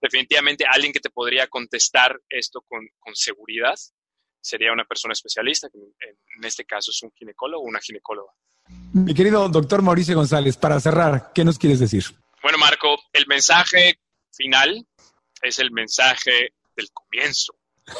Definitivamente 0.00 0.64
alguien 0.66 0.94
que 0.94 1.00
te 1.00 1.10
podría 1.10 1.46
contestar 1.48 2.18
esto 2.30 2.64
con, 2.66 2.88
con 2.98 3.14
seguridad 3.14 3.76
sería 4.40 4.72
una 4.72 4.86
persona 4.86 5.12
especialista, 5.12 5.68
que 5.68 5.78
en 5.78 6.44
este 6.44 6.64
caso 6.64 6.92
es 6.92 7.02
un 7.02 7.10
ginecólogo 7.12 7.62
o 7.62 7.66
una 7.66 7.80
ginecóloga. 7.80 8.32
Mi 8.94 9.12
querido 9.12 9.46
doctor 9.50 9.82
Mauricio 9.82 10.14
González, 10.14 10.56
para 10.56 10.80
cerrar, 10.80 11.30
¿qué 11.34 11.44
nos 11.44 11.58
quieres 11.58 11.78
decir? 11.78 12.04
Bueno, 12.42 12.58
Marco, 12.58 12.96
el 13.12 13.26
mensaje 13.26 13.98
final 14.32 14.86
es 15.42 15.58
el 15.58 15.72
mensaje 15.72 16.54
del 16.76 16.88
comienzo. 16.92 17.54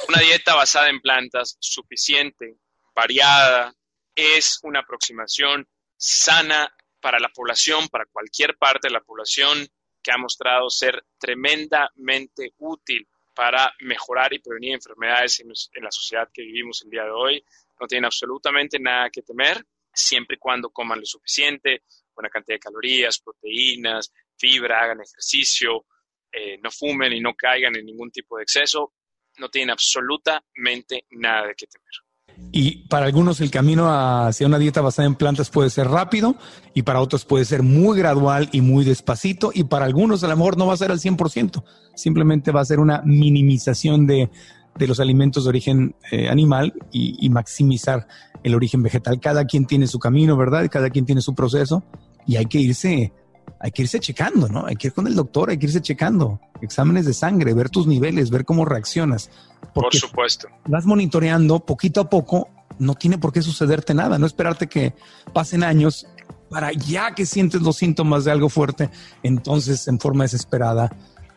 Una 0.08 0.20
dieta 0.20 0.54
basada 0.54 0.88
en 0.88 1.00
plantas 1.00 1.56
suficiente, 1.58 2.56
variada, 2.94 3.74
es 4.14 4.60
una 4.62 4.80
aproximación 4.80 5.66
sana 5.96 6.72
para 7.00 7.18
la 7.18 7.30
población, 7.30 7.88
para 7.88 8.06
cualquier 8.06 8.56
parte 8.56 8.88
de 8.88 8.92
la 8.92 9.00
población, 9.00 9.66
que 10.02 10.12
ha 10.12 10.18
mostrado 10.18 10.70
ser 10.70 11.04
tremendamente 11.18 12.52
útil 12.58 13.08
para 13.34 13.72
mejorar 13.80 14.32
y 14.32 14.38
prevenir 14.38 14.74
enfermedades 14.74 15.40
en, 15.40 15.48
la 15.82 15.90
sociedad 15.90 16.28
que 16.32 16.42
vivimos 16.42 16.82
el 16.82 16.90
día 16.90 17.04
de 17.04 17.10
hoy. 17.10 17.44
No 17.80 17.86
tienen 17.86 18.04
absolutamente 18.04 18.78
nada 18.78 19.10
que 19.10 19.22
temer, 19.22 19.64
siempre 19.92 20.36
y 20.36 20.38
cuando 20.38 20.70
coman 20.70 21.00
lo 21.00 21.06
suficiente, 21.06 21.82
buena 22.14 22.30
cantidad 22.30 22.56
de 22.56 22.60
calorías, 22.60 23.18
proteínas, 23.20 24.12
fibra, 24.38 24.82
hagan 24.82 25.00
ejercicio, 25.00 25.86
eh, 26.32 26.58
no 26.62 26.70
fumen 26.70 27.12
y 27.12 27.20
no 27.20 27.34
caigan 27.34 27.76
en 27.76 27.86
ningún 27.86 28.10
tipo 28.10 28.36
de 28.36 28.44
exceso. 28.44 28.94
No 29.38 29.48
tienen 29.48 29.70
absolutamente 29.70 31.04
nada 31.10 31.46
de 31.46 31.54
qué 31.54 31.66
temer. 31.66 32.08
Y 32.50 32.86
para 32.88 33.06
algunos 33.06 33.40
el 33.40 33.50
camino 33.50 33.88
hacia 33.90 34.46
una 34.46 34.58
dieta 34.58 34.80
basada 34.80 35.06
en 35.06 35.16
plantas 35.16 35.50
puede 35.50 35.70
ser 35.70 35.88
rápido 35.88 36.36
y 36.72 36.82
para 36.82 37.00
otros 37.00 37.24
puede 37.24 37.44
ser 37.44 37.62
muy 37.62 37.98
gradual 37.98 38.48
y 38.52 38.60
muy 38.60 38.84
despacito 38.84 39.50
y 39.52 39.64
para 39.64 39.84
algunos 39.84 40.24
a 40.24 40.28
lo 40.28 40.36
mejor 40.36 40.56
no 40.56 40.66
va 40.66 40.74
a 40.74 40.76
ser 40.76 40.90
al 40.90 40.98
100%, 40.98 41.62
simplemente 41.94 42.50
va 42.50 42.60
a 42.60 42.64
ser 42.64 42.80
una 42.80 43.02
minimización 43.04 44.06
de, 44.06 44.30
los 44.78 45.00
alimentos 45.00 45.44
de 45.44 45.50
origen 45.50 45.96
eh, 46.10 46.28
animal 46.28 46.72
y, 46.92 47.28
maximizar 47.28 48.06
el 48.44 48.54
origen 48.54 48.82
vegetal. 48.82 49.20
Cada 49.20 49.44
quien 49.44 49.66
tiene 49.66 49.88
su 49.88 49.98
camino, 49.98 50.36
¿verdad? 50.36 50.68
Cada 50.70 50.90
quien 50.90 51.04
tiene 51.04 51.20
su 51.20 51.34
proceso 51.34 51.84
y 52.26 52.36
hay 52.36 52.46
que 52.46 52.60
irse 52.60 53.12
hay 53.60 53.70
que 53.70 53.82
irse 53.82 54.00
checando, 54.00 54.48
¿no? 54.48 54.66
Hay 54.66 54.76
que 54.76 54.88
ir 54.88 54.92
con 54.92 55.06
el 55.06 55.14
doctor, 55.14 55.50
hay 55.50 55.58
que 55.58 55.66
irse 55.66 55.80
checando. 55.80 56.40
Exámenes 56.60 57.06
de 57.06 57.14
sangre, 57.14 57.54
ver 57.54 57.70
tus 57.70 57.86
niveles, 57.86 58.30
ver 58.30 58.44
cómo 58.44 58.64
reaccionas. 58.64 59.30
Por 59.74 59.94
supuesto. 59.94 60.48
Vas 60.66 60.86
monitoreando 60.86 61.60
poquito 61.60 62.00
a 62.00 62.10
poco, 62.10 62.48
no 62.78 62.94
tiene 62.94 63.18
por 63.18 63.32
qué 63.32 63.42
sucederte 63.42 63.94
nada, 63.94 64.18
no 64.18 64.26
esperarte 64.26 64.68
que 64.68 64.94
pasen 65.32 65.64
años 65.64 66.06
para 66.50 66.72
ya 66.72 67.14
que 67.14 67.26
sientes 67.26 67.62
los 67.62 67.76
síntomas 67.76 68.24
de 68.24 68.32
algo 68.32 68.48
fuerte, 68.48 68.90
entonces 69.22 69.86
en 69.88 70.00
forma 70.00 70.24
desesperada 70.24 70.90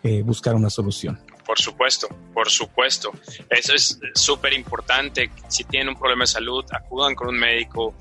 eh, 0.04 0.22
buscar 0.22 0.56
una 0.56 0.70
solución. 0.70 1.20
Por 1.46 1.60
supuesto, 1.60 2.08
por 2.34 2.50
supuesto. 2.50 3.12
Eso 3.50 3.74
es 3.74 4.00
súper 4.16 4.54
importante. 4.54 5.32
Si 5.48 5.64
tienen 5.64 5.90
un 5.90 5.96
problema 5.96 6.24
de 6.24 6.28
salud, 6.28 6.64
acudan 6.72 7.14
con 7.14 7.30
un 7.30 7.38
médico. 7.38 7.94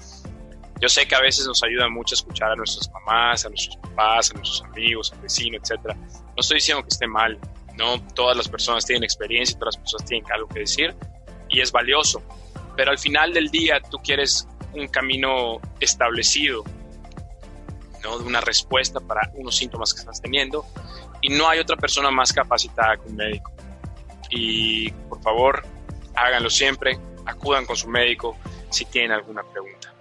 Yo 0.80 0.88
sé 0.88 1.06
que 1.06 1.14
a 1.14 1.20
veces 1.20 1.46
nos 1.46 1.62
ayuda 1.62 1.88
mucho 1.88 2.14
escuchar 2.14 2.52
a 2.52 2.56
nuestras 2.56 2.90
mamás, 2.90 3.44
a 3.44 3.50
nuestros 3.50 3.76
papás, 3.76 4.30
a 4.30 4.34
nuestros 4.34 4.62
amigos, 4.62 5.12
al 5.12 5.20
vecino, 5.20 5.58
etcétera. 5.58 5.94
No 5.94 6.34
estoy 6.38 6.56
diciendo 6.56 6.82
que 6.82 6.88
esté 6.88 7.06
mal, 7.06 7.38
no 7.76 8.02
todas 8.14 8.36
las 8.36 8.48
personas 8.48 8.84
tienen 8.86 9.04
experiencia 9.04 9.58
todas 9.58 9.74
las 9.74 9.82
personas 9.82 10.08
tienen 10.08 10.32
algo 10.32 10.48
que 10.48 10.60
decir 10.60 10.94
y 11.48 11.60
es 11.60 11.70
valioso. 11.70 12.22
Pero 12.76 12.92
al 12.92 12.98
final 12.98 13.34
del 13.34 13.50
día 13.50 13.80
tú 13.80 13.98
quieres 13.98 14.48
un 14.72 14.88
camino 14.88 15.60
establecido, 15.80 16.64
¿no? 18.02 18.18
de 18.18 18.24
una 18.24 18.40
respuesta 18.40 19.00
para 19.00 19.30
unos 19.34 19.56
síntomas 19.56 19.92
que 19.92 20.00
estás 20.00 20.22
teniendo 20.22 20.64
y 21.20 21.28
no 21.28 21.48
hay 21.48 21.58
otra 21.58 21.76
persona 21.76 22.10
más 22.10 22.32
capacitada 22.32 22.96
que 22.96 23.08
un 23.08 23.16
médico. 23.16 23.52
Y 24.30 24.90
por 25.08 25.20
favor, 25.20 25.62
háganlo 26.14 26.48
siempre, 26.48 26.98
acudan 27.26 27.66
con 27.66 27.76
su 27.76 27.88
médico 27.88 28.36
si 28.70 28.86
tienen 28.86 29.12
alguna 29.12 29.42
pregunta. 29.42 29.92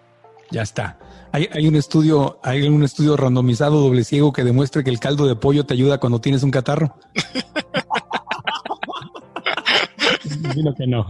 Ya 0.52 0.64
está. 0.64 0.98
Hay, 1.32 1.48
hay, 1.52 1.68
un 1.68 1.76
estudio, 1.76 2.40
hay 2.44 2.68
un 2.68 2.84
estudio 2.84 3.16
randomizado 3.16 3.82
doble 3.82 4.04
ciego 4.04 4.34
que 4.34 4.44
demuestra 4.44 4.84
que 4.84 4.90
el 4.90 5.00
caldo 5.00 5.28
de 5.28 5.36
pollo 5.36 5.64
te 5.66 5.76
ayuda 5.76 6.00
cuando 6.00 6.20
tienes 6.20 6.44
un 6.44 6.52
catarro. 6.52 6.96
Imagino 10.44 10.76
que 10.76 10.88
no. 10.88 11.06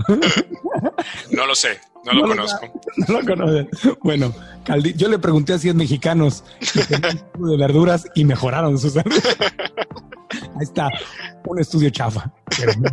No 1.32 1.45
lo 1.45 1.56
sé, 1.56 1.80
no 2.06 2.13
lo 2.13 2.28
conozco. 2.28 2.82
no 3.08 3.21
lo 3.21 3.25
conocen. 3.25 3.69
Bueno, 4.02 4.34
caldi, 4.65 4.93
yo 4.93 5.08
le 5.08 5.19
pregunté 5.19 5.54
a 5.54 5.60
100 5.60 5.78
mexicanos 5.78 6.43
de 7.38 7.58
verduras 7.58 8.06
y 8.15 8.25
mejoraron 8.25 8.78
sus 8.78 8.97
Ahí 8.97 9.04
está, 10.60 10.89
un 11.45 11.60
estudio 11.60 11.89
chafa. 11.89 12.32
Pero... 12.58 12.73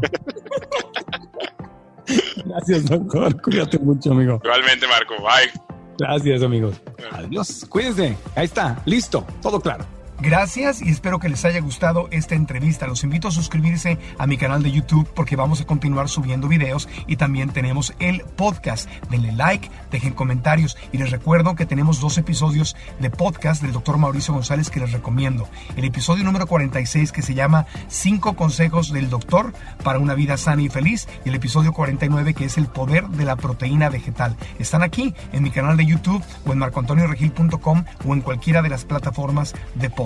Gracias, 2.44 2.84
doctor. 2.86 3.42
Cuídate 3.42 3.78
mucho, 3.78 4.12
amigo. 4.12 4.40
Igualmente, 4.44 4.86
Marco. 4.86 5.14
Bye. 5.16 5.50
Gracias, 5.98 6.42
amigos. 6.42 6.80
Adiós. 7.12 7.66
Cuídense. 7.68 8.16
Ahí 8.34 8.44
está. 8.44 8.82
Listo. 8.84 9.24
Todo 9.42 9.60
claro. 9.60 9.95
Gracias 10.18 10.80
y 10.80 10.88
espero 10.88 11.18
que 11.18 11.28
les 11.28 11.44
haya 11.44 11.60
gustado 11.60 12.08
esta 12.10 12.34
entrevista. 12.34 12.86
Los 12.86 13.04
invito 13.04 13.28
a 13.28 13.30
suscribirse 13.30 13.98
a 14.16 14.26
mi 14.26 14.38
canal 14.38 14.62
de 14.62 14.72
YouTube 14.72 15.06
porque 15.14 15.36
vamos 15.36 15.60
a 15.60 15.66
continuar 15.66 16.08
subiendo 16.08 16.48
videos 16.48 16.88
y 17.06 17.16
también 17.16 17.50
tenemos 17.50 17.92
el 17.98 18.22
podcast. 18.22 18.88
Denle 19.10 19.32
like, 19.32 19.70
dejen 19.90 20.14
comentarios 20.14 20.78
y 20.90 20.96
les 20.96 21.10
recuerdo 21.10 21.54
que 21.54 21.66
tenemos 21.66 22.00
dos 22.00 22.16
episodios 22.16 22.76
de 22.98 23.10
podcast 23.10 23.60
del 23.60 23.72
doctor 23.72 23.98
Mauricio 23.98 24.32
González 24.32 24.70
que 24.70 24.80
les 24.80 24.92
recomiendo. 24.92 25.50
El 25.76 25.84
episodio 25.84 26.24
número 26.24 26.46
46 26.46 27.12
que 27.12 27.20
se 27.20 27.34
llama 27.34 27.66
5 27.88 28.36
consejos 28.36 28.90
del 28.92 29.10
doctor 29.10 29.52
para 29.84 29.98
una 29.98 30.14
vida 30.14 30.38
sana 30.38 30.62
y 30.62 30.70
feliz 30.70 31.08
y 31.26 31.28
el 31.28 31.34
episodio 31.34 31.74
49 31.74 32.32
que 32.32 32.46
es 32.46 32.56
el 32.56 32.68
poder 32.68 33.06
de 33.08 33.26
la 33.26 33.36
proteína 33.36 33.90
vegetal. 33.90 34.34
Están 34.58 34.82
aquí 34.82 35.14
en 35.34 35.42
mi 35.42 35.50
canal 35.50 35.76
de 35.76 35.84
YouTube 35.84 36.24
o 36.46 36.52
en 36.52 36.58
marcoantonioregil.com 36.58 37.84
o 38.06 38.14
en 38.14 38.22
cualquiera 38.22 38.62
de 38.62 38.70
las 38.70 38.86
plataformas 38.86 39.54
de 39.74 39.90
podcast 39.90 40.05